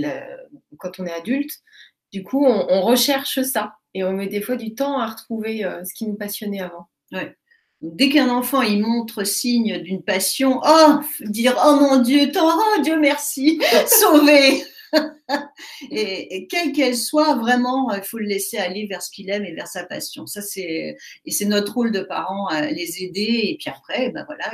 [0.79, 1.53] quand on est adulte,
[2.13, 5.63] du coup on, on, recherche ça et on met des fois du temps à retrouver
[5.85, 6.89] ce qui nous passionnait avant.
[7.13, 7.37] Ouais
[7.83, 12.99] dès qu'un enfant il montre signe d'une passion, oh, dire oh mon Dieu, oh Dieu
[12.99, 14.65] merci, sauvé.
[15.91, 19.45] et, et, quelle qu'elle soit, vraiment, il faut le laisser aller vers ce qu'il aime
[19.45, 20.27] et vers sa passion.
[20.27, 23.41] Ça c'est et c'est notre rôle de parents à les aider.
[23.45, 24.51] Et puis après, ben voilà,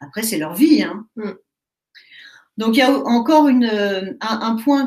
[0.00, 0.82] après c'est leur vie.
[0.82, 1.06] Hein.
[1.16, 1.32] Mm.
[2.58, 4.84] Donc il y a encore une, un, un point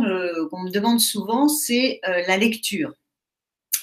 [0.49, 2.93] qu'on me demande souvent, c'est euh, la lecture.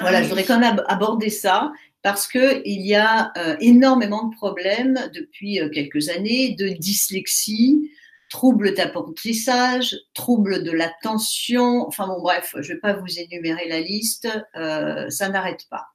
[0.00, 1.70] Voilà, ah je voudrais quand même aborder ça
[2.02, 7.90] parce qu'il y a euh, énormément de problèmes depuis euh, quelques années de dyslexie,
[8.28, 13.80] troubles d'apprentissage, troubles de l'attention, enfin bon bref, je ne vais pas vous énumérer la
[13.80, 15.86] liste, euh, ça n'arrête pas.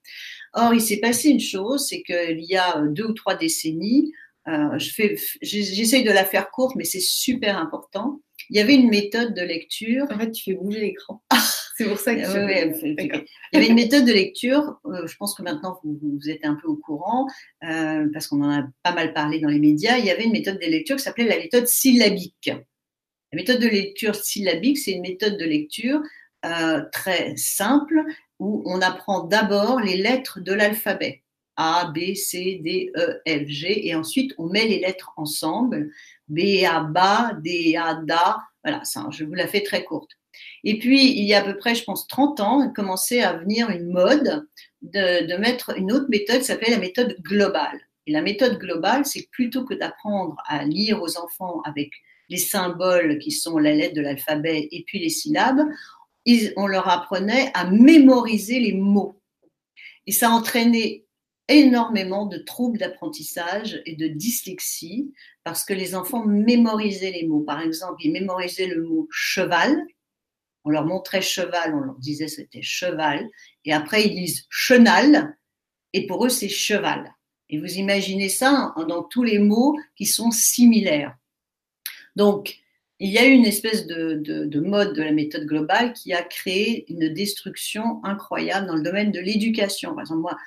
[0.53, 4.11] Or, il s'est passé une chose, c'est qu'il y a deux ou trois décennies,
[5.41, 9.41] j'essaye de la faire courte, mais c'est super important, il y avait une méthode de
[9.41, 10.05] lecture.
[10.09, 11.21] En fait, tu fais bouger l'écran.
[11.77, 13.23] C'est pour ça que Il
[13.53, 16.55] y avait une méthode de lecture, euh, je pense que maintenant vous, vous, êtes un
[16.55, 17.27] peu au courant,
[17.63, 19.99] euh, parce qu'on en a pas mal parlé dans les médias.
[19.99, 22.49] Il y avait une méthode de lecture qui s'appelait la méthode syllabique.
[23.31, 26.01] La méthode de lecture syllabique, c'est une méthode de lecture
[26.45, 28.05] euh, très simple
[28.39, 31.21] où on apprend d'abord les lettres de l'alphabet.
[31.57, 35.91] A, B, C, D, E, F, G, et ensuite on met les lettres ensemble.
[36.27, 38.39] B, A, BA, D, A, DA.
[38.63, 40.16] Voilà, ça, je vous la fais très courte.
[40.63, 43.33] Et puis, il y a à peu près, je pense, 30 ans, il commençait à
[43.33, 44.47] venir une mode
[44.81, 47.79] de, mettre une autre méthode qui s'appelle la méthode globale.
[48.05, 51.91] Et la méthode globale, c'est plutôt que d'apprendre à lire aux enfants avec
[52.29, 55.61] les symboles qui sont la lettre de l'alphabet et puis les syllabes,
[56.57, 59.21] on leur apprenait à mémoriser les mots.
[60.05, 61.05] Et ça entraînait
[61.47, 67.41] énormément de troubles d'apprentissage et de dyslexie parce que les enfants mémorisaient les mots.
[67.41, 69.81] Par exemple, ils mémorisaient le mot cheval.
[70.67, 73.25] On leur montrait cheval, on leur disait c'était cheval.
[73.63, 75.37] Et après, ils disent chenal.
[75.93, 77.15] Et pour eux, c'est cheval.
[77.49, 81.15] Et vous imaginez ça dans tous les mots qui sont similaires.
[82.17, 82.57] Donc,
[82.99, 86.11] il y a eu une espèce de, de, de, mode de la méthode globale qui
[86.11, 89.91] a créé une destruction incroyable dans le domaine de l'éducation.
[89.91, 90.37] Par exemple, moi,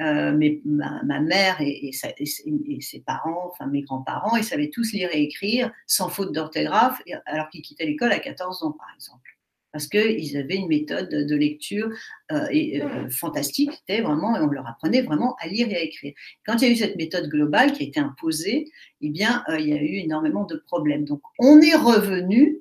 [0.00, 5.70] euh, ma, mère et, ses parents, enfin mes grands-parents, ils savaient tous lire et écrire
[5.86, 9.37] sans faute d'orthographe, alors qu'ils quittaient l'école à 14 ans, par exemple.
[9.72, 11.90] Parce qu'ils avaient une méthode de lecture
[12.32, 16.14] euh, et, euh, fantastique, c'était vraiment, on leur apprenait vraiment à lire et à écrire.
[16.46, 19.68] Quand il y a eu cette méthode globale qui a été imposée, eh bien, il
[19.68, 21.04] y a eu énormément de problèmes.
[21.04, 22.60] Donc, on est revenu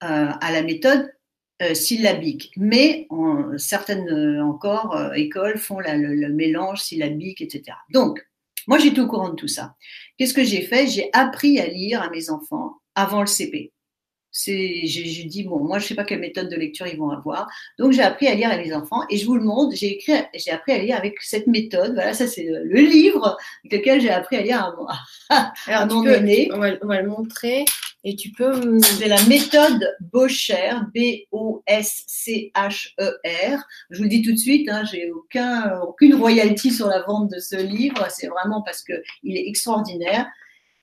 [0.00, 1.14] à la méthode
[1.62, 2.52] euh, syllabique.
[2.56, 3.06] Mais
[3.58, 7.76] certaines euh, encore euh, écoles font le, mélange syllabique, etc.
[7.90, 8.26] Donc,
[8.66, 9.76] Moi, j'étais au courant de tout ça.
[10.18, 10.88] Qu'est-ce que j'ai fait?
[10.88, 13.72] J'ai appris à lire à mes enfants avant le CP
[14.36, 17.48] c'est, j'ai, dit bon, moi je sais pas quelle méthode de lecture ils vont avoir,
[17.78, 19.76] donc j'ai appris à lire à mes enfants et je vous le montre.
[19.76, 21.94] J'ai écrit, j'ai appris à lire avec cette méthode.
[21.94, 24.92] Voilà, ça c'est le livre avec lequel j'ai appris à lire à, moi,
[25.68, 26.50] à mon aîné.
[26.52, 27.64] On va, on va, le montrer
[28.02, 28.80] et tu peux.
[28.80, 31.58] C'est la méthode Bocher, B-O-S-C-H-E-R.
[33.90, 37.30] Je vous le dis tout de suite, hein, j'ai aucun, aucune royalty sur la vente
[37.30, 38.04] de ce livre.
[38.10, 40.26] C'est vraiment parce que il est extraordinaire.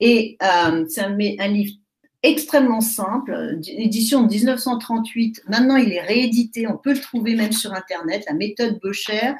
[0.00, 1.74] Et euh, c'est un, un livre
[2.22, 5.42] extrêmement simple, édition de 1938.
[5.48, 9.32] Maintenant, il est réédité, on peut le trouver même sur Internet, la méthode Bocher,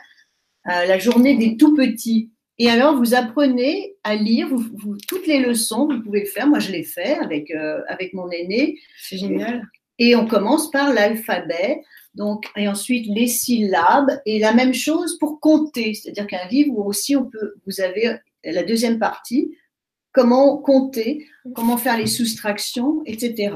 [0.67, 2.31] euh, la journée des tout petits.
[2.59, 6.47] Et alors, vous apprenez à lire vous, toutes les leçons, vous pouvez le faire.
[6.47, 8.79] Moi, je l'ai fait avec, euh, avec mon aîné.
[8.99, 9.67] C'est génial.
[9.99, 11.83] Et on commence par l'alphabet.
[12.15, 15.95] Donc, et ensuite les syllabes et la même chose pour compter.
[15.95, 19.57] C'est-à-dire qu'un livre où aussi on peut, vous avez la deuxième partie
[20.13, 23.55] comment compter, comment faire les soustractions, etc.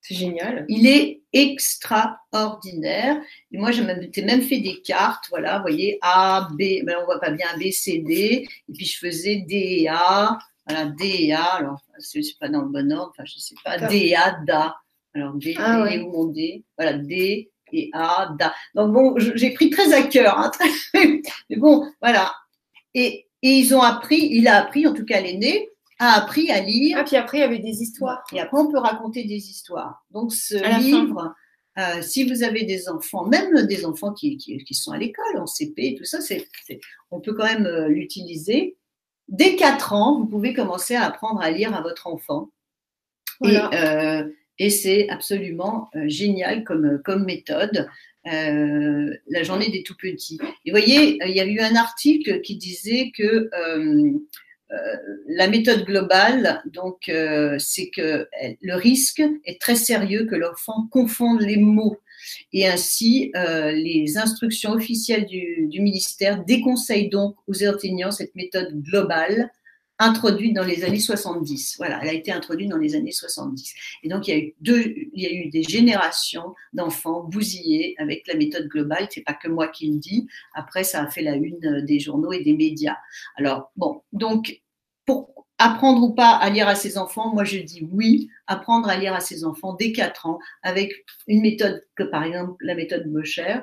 [0.00, 0.66] C'est génial.
[0.68, 3.20] Il est extraordinaire.
[3.50, 7.20] Et moi, j'ai même, fait des cartes, voilà, vous voyez, A, B, ben, on voit
[7.20, 8.46] pas bien B, C, D.
[8.68, 10.38] Et puis, je faisais D et A,
[10.68, 11.54] voilà, D et A.
[11.54, 13.78] Alors, suis pas dans le bon ordre, enfin, je sais pas.
[13.78, 14.76] D et A, DA.
[15.14, 16.64] Alors, D, ah, D, où mon D?
[16.76, 18.54] Voilà, D et A, DA.
[18.74, 20.50] Donc, bon, j'ai pris très à cœur, hein,
[20.94, 22.34] mais bon, voilà.
[22.92, 25.70] Et, et ils ont appris, il a appris, en tout cas l'aîné,
[26.04, 26.98] a appris à lire.
[27.00, 28.22] Ah, puis après, il y avait des histoires.
[28.32, 30.04] Et après, on peut raconter des histoires.
[30.10, 31.34] Donc, ce livre,
[31.78, 35.46] euh, si vous avez des enfants, même des enfants qui, qui, sont à l'école, en
[35.46, 36.48] CP, tout ça, c'est,
[37.10, 38.76] on peut quand même euh, l'utiliser.
[39.28, 42.50] Dès 4 ans, vous pouvez commencer à apprendre à lire à votre enfant.
[43.44, 44.28] Et, euh,
[44.58, 47.88] et c'est absolument génial comme, comme méthode.
[48.24, 50.38] la journée des tout petits.
[50.64, 53.50] Et vous voyez, il y a eu un article qui disait que
[55.26, 58.28] la méthode globale, donc, euh, c'est que
[58.60, 61.98] le risque est très sérieux que l'enfant confonde les mots.
[62.52, 69.50] Et ainsi, euh, les instructions officielles du, ministère déconseillent donc aux enseignants cette méthode globale
[69.98, 71.76] introduite dans les années 70.
[71.78, 73.74] Voilà, elle a été introduite dans les années 70.
[74.02, 77.94] Et donc, il y a eu, deux, il y a eu des générations d'enfants bousillés
[77.98, 79.06] avec la méthode globale.
[79.10, 80.26] C'est pas que moi qui le dis.
[80.54, 82.96] Après, ça a fait la une des journaux et des médias.
[83.36, 84.60] Alors, bon, donc,
[85.06, 88.96] pour apprendre ou pas à lire à ses enfants, moi je dis oui, apprendre à
[88.96, 90.92] lire à ses enfants dès 4 ans avec
[91.28, 93.60] une méthode que par exemple la méthode Bocher.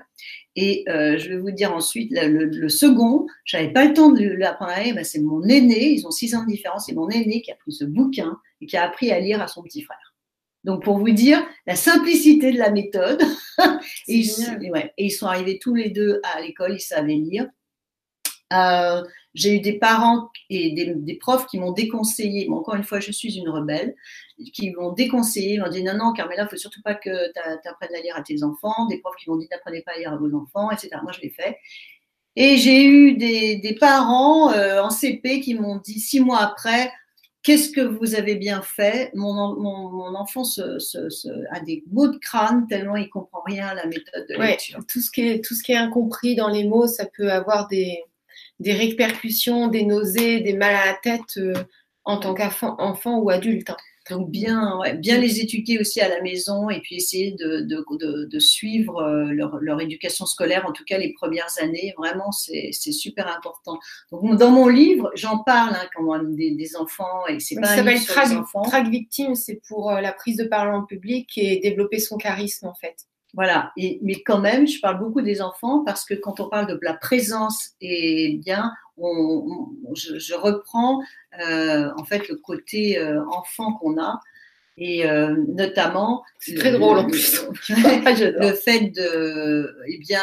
[0.56, 4.26] Et euh, je vais vous dire ensuite le, le, second, j'avais pas le temps de
[4.26, 7.10] l'apprendre à lire, ben, c'est mon aîné, ils ont 6 ans de différence, c'est mon
[7.10, 9.82] aîné qui a pris ce bouquin et qui a appris à lire à son petit
[9.82, 10.16] frère.
[10.64, 13.22] Donc pour vous dire la simplicité de la méthode,
[14.08, 17.48] et, ils, ouais, et ils sont arrivés tous les deux à l'école, ils savaient lire.
[18.54, 23.00] Euh, j'ai eu des parents et des, profs qui m'ont déconseillé, mais encore une fois,
[23.00, 23.96] je suis une rebelle,
[24.54, 27.96] qui m'ont déconseillé, m'ont dit non, non, Carmela, il faut surtout pas que tu apprennes
[27.96, 30.18] à lire à tes enfants, des profs qui m'ont dit n'apprenez pas à lire à
[30.18, 30.90] vos enfants, etc.
[31.04, 31.58] Moi, je l'ai fait.
[32.36, 36.92] Et j'ai eu des, parents euh, en CP qui m'ont dit six mois après,
[37.44, 39.12] qu'est-ce que vous avez bien fait?
[39.16, 40.44] Mon, mon, enfant
[41.52, 44.80] a des mots de crâne tellement il comprend rien à la méthode de lecture.
[44.88, 47.68] tout, ce qui est, tout ce qui est incompris dans les mots, ça peut avoir
[47.68, 48.02] des,
[48.62, 51.54] des répercussions, des nausées, des mal à la tête euh,
[52.06, 53.70] en tant qu'enfant enfant ou adulte.
[53.70, 53.78] Hein.
[54.10, 58.40] Donc bien, bien les éduquer aussi à la maison et puis essayer de, de, de,
[58.40, 61.94] suivre euh, leur, leur, éducation scolaire, en tout cas les premières années.
[61.98, 63.80] Vraiment, c'est super important.
[64.12, 67.68] Donc dans mon livre, j'en parle hein, quand même des, des, enfants et c'est pas
[67.68, 72.00] ça s'appelle Track Victime, c'est pour euh, la prise de parole en public et développer
[72.00, 73.06] son charisme en fait.
[73.34, 76.68] Voilà, et, mais quand même, je parle beaucoup des enfants parce que quand on parle
[76.68, 81.02] de la présence, et bien, on, je, reprends
[81.40, 84.20] euh, en fait le côté euh, enfant qu'on a.
[84.78, 87.46] Et euh, notamment c'est très drôle en plus.
[87.70, 90.22] le fait de eh bien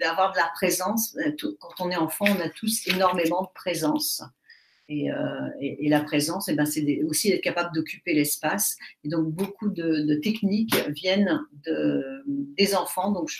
[0.00, 1.16] d'avoir de la présence.
[1.58, 4.22] Quand on est enfant on a tous énormément de présence
[4.90, 8.76] euh, et, la présence, et eh ben, c'est aussi être capable d'occuper l'espace.
[9.04, 13.12] Et donc, beaucoup de, techniques viennent de, des enfants.
[13.12, 13.30] Donc,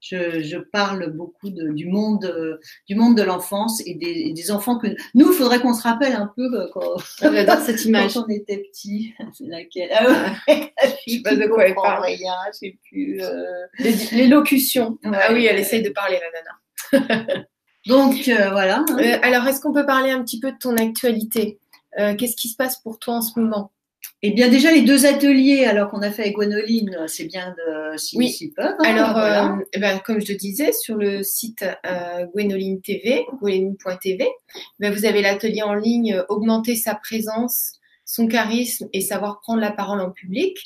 [0.00, 2.58] je, je, parle beaucoup de, du, monde,
[2.88, 6.12] du monde de l'enfance et des, des, enfants que nous, il faudrait qu'on se rappelle
[6.12, 8.14] un peu euh, quand, ah, cette image.
[8.14, 9.14] quand on était petit.
[9.32, 9.90] C'est laquelle?
[9.92, 10.72] Ah, ouais,
[11.06, 12.04] Je sais pas de quoi elle parle.
[12.04, 13.20] Rien, je sais plus.
[13.20, 13.66] Euh...
[14.12, 14.98] L'élocution.
[15.04, 16.18] ah oui, elle essaye de parler,
[16.92, 17.46] la nana.
[17.86, 18.84] Donc euh, voilà.
[18.90, 21.58] Euh, alors, est-ce qu'on peut parler un petit peu de ton actualité?
[21.98, 23.70] Euh, Qu'est-ce qui se passe pour toi en ce moment?
[24.22, 27.96] Eh bien, déjà, les deux ateliers, alors qu'on a fait avec Gwenoline, c'est bien de
[27.96, 28.52] s'y Oui.
[28.56, 28.74] peuvent.
[28.78, 29.52] hein, Alors, voilà.
[29.52, 34.28] euh, eh ben, comme je te disais, sur le site euh, Gwenoline TV, gwenoline.tv,
[34.78, 37.72] ben, vous avez l'atelier en ligne euh, Augmenter sa présence,
[38.04, 40.56] son charisme et savoir prendre la parole en public,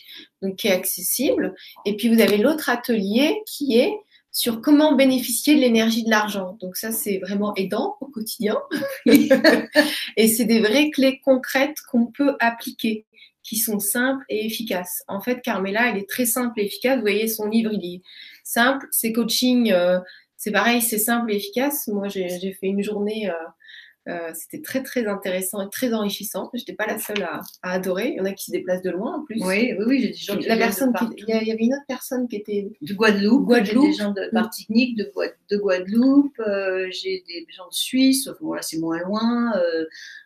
[0.42, 1.54] donc qui est accessible.
[1.86, 3.94] Et puis, vous avez l'autre atelier qui est
[4.32, 6.56] sur comment bénéficier de l'énergie de l'argent.
[6.60, 8.56] Donc ça, c'est vraiment aidant au quotidien.
[9.06, 13.06] et c'est des vraies clés concrètes qu'on peut appliquer,
[13.42, 15.02] qui sont simples et efficaces.
[15.08, 16.96] En fait, Carmela, elle est très simple et efficace.
[16.96, 18.02] Vous voyez, son livre, il est
[18.44, 18.86] simple.
[18.92, 19.98] Ses coachings, euh,
[20.36, 21.88] c'est pareil, c'est simple et efficace.
[21.88, 23.34] Moi, j'ai fait une journée, euh,
[24.09, 26.51] euh, c'était très, très intéressant et très enrichissant.
[26.55, 28.09] Je n'étais pas la seule à, à adorer.
[28.09, 29.36] Il y en a qui se déplacent de loin en plus.
[29.44, 31.84] Oui, oui, oui, j'ai des gens qui La personne il y y avait une autre
[31.86, 33.84] personne qui était de Guadeloupe, Guadeloupe.
[33.84, 35.11] j'ai des gens de Martinique, de,
[35.51, 39.53] de Guadeloupe, euh, j'ai des gens de Suisse, enfin, voilà, c'est moins loin.
[39.57, 39.84] euh,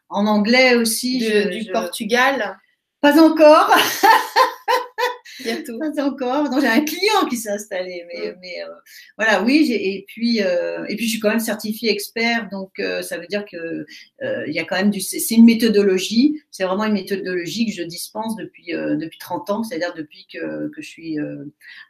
[0.08, 1.18] en anglais aussi.
[1.18, 2.58] de- je- du je- Portugal.
[3.00, 3.70] Pas encore,
[5.42, 5.78] Bientôt.
[5.78, 6.50] pas encore.
[6.50, 8.36] Non, j'ai un client qui s'est installé, mais, Mm.
[8.40, 8.74] mais euh,
[9.18, 9.72] voilà, oui.
[9.72, 13.26] Et puis, euh, et puis, je suis quand même certifiée expert, donc euh, ça veut
[13.26, 13.86] dire que
[14.46, 15.00] il y a quand même du.
[15.00, 16.40] C'est une méthodologie.
[16.50, 20.82] C'est vraiment une méthodologie que je dispense depuis depuis 30 ans, c'est-à-dire depuis que, que
[20.82, 21.18] je suis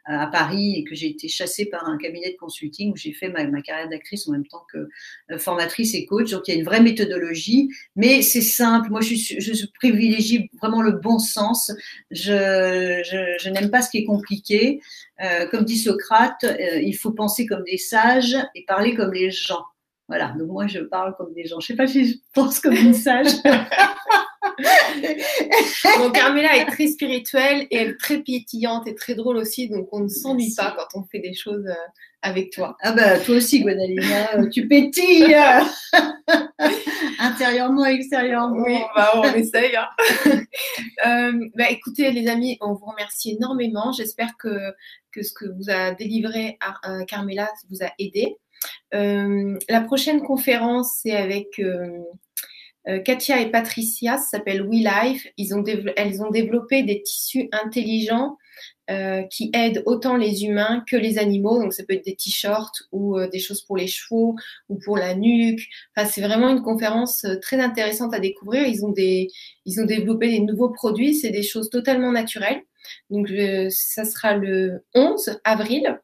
[0.05, 3.29] à Paris et que j'ai été chassée par un cabinet de consulting où j'ai fait
[3.29, 6.31] ma, ma carrière d'actrice en même temps que formatrice et coach.
[6.31, 8.89] Donc il y a une vraie méthodologie, mais c'est simple.
[8.89, 11.71] Moi, je, privilégie vraiment le bon sens.
[12.11, 14.81] Je, je, je n'aime pas ce qui est compliqué.
[15.21, 19.31] Euh, comme dit Socrate, euh, il faut penser comme des sages et parler comme les
[19.31, 19.63] gens.
[20.07, 21.59] Voilà, donc moi je parle comme des gens.
[21.59, 23.27] Je sais pas si je pense comme une sage.
[25.99, 29.87] Donc Carmela est très spirituelle et elle est très pétillante et très drôle aussi, donc
[29.91, 31.73] on ne s'ennuie pas quand on fait des choses euh,
[32.21, 32.75] avec toi.
[32.81, 35.35] Ah bah toi aussi Gwenaline, hein, tu pétilles
[37.19, 38.63] intérieurement extérieurement.
[38.65, 39.75] Oui, bah, on essaye.
[39.75, 39.87] hein.
[41.05, 43.91] Euh, bah, écoutez les amis, on vous remercie énormément.
[43.91, 44.73] J'espère que,
[45.11, 48.37] que ce que vous a délivré à, à Carmela vous a aidé.
[48.93, 52.01] Euh, la prochaine conférence, c'est avec euh, euh,
[53.03, 55.27] Katia et Patricia, ça s'appelle We Life.
[55.37, 55.63] Ils ont
[55.95, 58.37] elles ont développé des tissus intelligents
[58.91, 61.57] euh, qui aident autant les humains que les animaux.
[61.57, 64.35] Donc ça peut être des t-shirts ou euh, des choses pour les chevaux
[64.69, 65.67] ou pour la nuque.
[65.95, 68.67] Enfin, c'est vraiment une conférence euh, très intéressante à découvrir.
[68.67, 69.29] Ils ont des,
[69.65, 71.15] ils ont développé des nouveaux produits.
[71.15, 72.61] C'est des choses totalement naturelles.
[73.09, 73.27] Donc
[73.71, 75.99] ça sera le 11 avril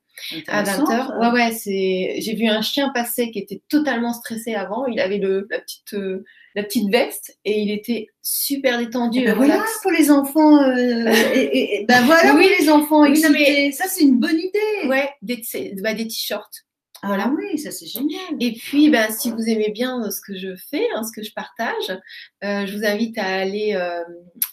[0.47, 1.07] à Intéressant, 20h.
[1.07, 1.19] ça.
[1.19, 2.15] Ouais, ouais, c'est.
[2.19, 4.85] J'ai vu un chien passer qui était totalement stressé avant.
[4.87, 6.23] Il avait le, la petite, euh,
[6.55, 10.61] la petite veste et il était super détendu, Eh ben voilà pour les enfants.
[10.63, 13.29] euh, et, et- et- ben voilà Oui, pour les enfants oui, non, excités.
[13.31, 14.87] mais- Ça c'est une bonne idée.
[14.89, 15.41] Ouais, des,
[15.81, 16.65] bah, des t-shirts.
[17.03, 17.31] Ah voilà.
[17.35, 18.19] oui, ça c'est génial.
[18.39, 21.25] Et puis, ben, si vous aimez bien euh, ce que je fais, hein, ce que
[21.25, 21.97] je partage,
[22.43, 24.03] euh, je vous invite à aller euh,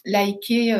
[0.05, 0.75] liker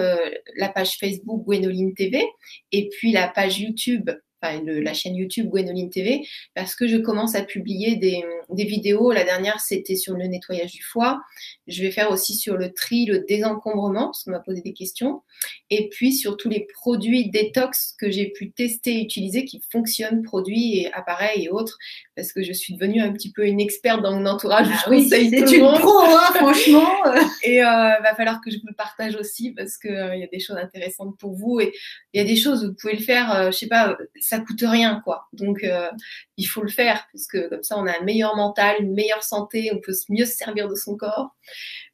[0.58, 2.26] la page Facebook Gwenoline TV
[2.72, 4.10] et puis la page YouTube,
[4.42, 6.22] enfin le- la chaîne YouTube Gwenoline TV,
[6.56, 9.12] parce que je commence à publier des, des vidéos.
[9.12, 11.20] La dernière, c'était sur le nettoyage du foie.
[11.68, 15.22] Je vais faire aussi sur le tri, le désencombrement, parce qu'on m'a posé des questions.
[15.70, 20.24] Et puis sur tous les produits détox que j'ai pu tester et utiliser qui fonctionnent,
[20.24, 21.78] produits et appareils et autres
[22.16, 24.68] parce que je suis devenue un petit peu une experte dans mon entourage.
[24.70, 25.80] Ah je oui, conseille c'est tout le une monde.
[25.80, 26.90] pro, hein, franchement.
[27.44, 30.28] Et euh, va falloir que je vous le partage aussi parce que euh, y a
[30.28, 31.72] des choses intéressantes pour vous et
[32.14, 33.34] il y a des choses où vous pouvez le faire.
[33.34, 33.98] euh, je sais pas,
[34.30, 35.28] ça coûte rien quoi.
[35.34, 35.90] Donc euh,
[36.38, 39.24] il faut le faire parce que comme ça on a un meilleur mental, une meilleure
[39.24, 41.36] santé, on peut mieux se servir de son corps.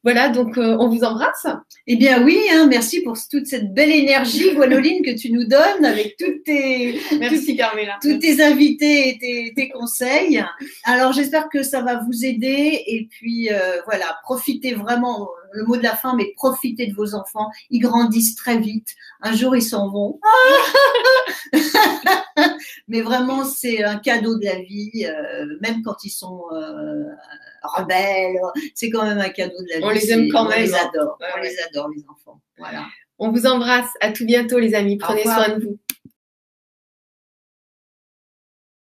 [0.04, 1.46] Voilà, donc euh, on vous embrasse.
[1.86, 5.84] Eh bien oui, hein, merci pour toute cette belle énergie, Gwenoline, que tu nous donnes
[5.84, 7.98] avec toutes tes, Merci Carmela.
[8.02, 10.44] tous tes invités et tes, tes conseils.
[10.84, 15.76] Alors j'espère que ça va vous aider et puis euh, voilà, profitez vraiment, le mot
[15.76, 17.50] de la fin, mais profitez de vos enfants.
[17.70, 18.94] Ils grandissent très vite.
[19.20, 20.20] Un jour ils s'en vont.
[22.88, 27.04] mais vraiment c'est un cadeau de la vie, euh, même quand ils sont euh,
[27.62, 28.38] rebelles.
[28.74, 29.84] C'est quand même un cadeau de la vie.
[29.84, 30.90] On les aime quand on même, les hein.
[30.92, 31.16] adore.
[31.20, 31.48] Ouais, on ouais.
[31.48, 32.40] les adore les enfants.
[32.58, 32.86] Voilà.
[33.18, 33.88] On vous embrasse.
[34.00, 34.98] À tout bientôt les amis.
[34.98, 35.78] Prenez soin de vous.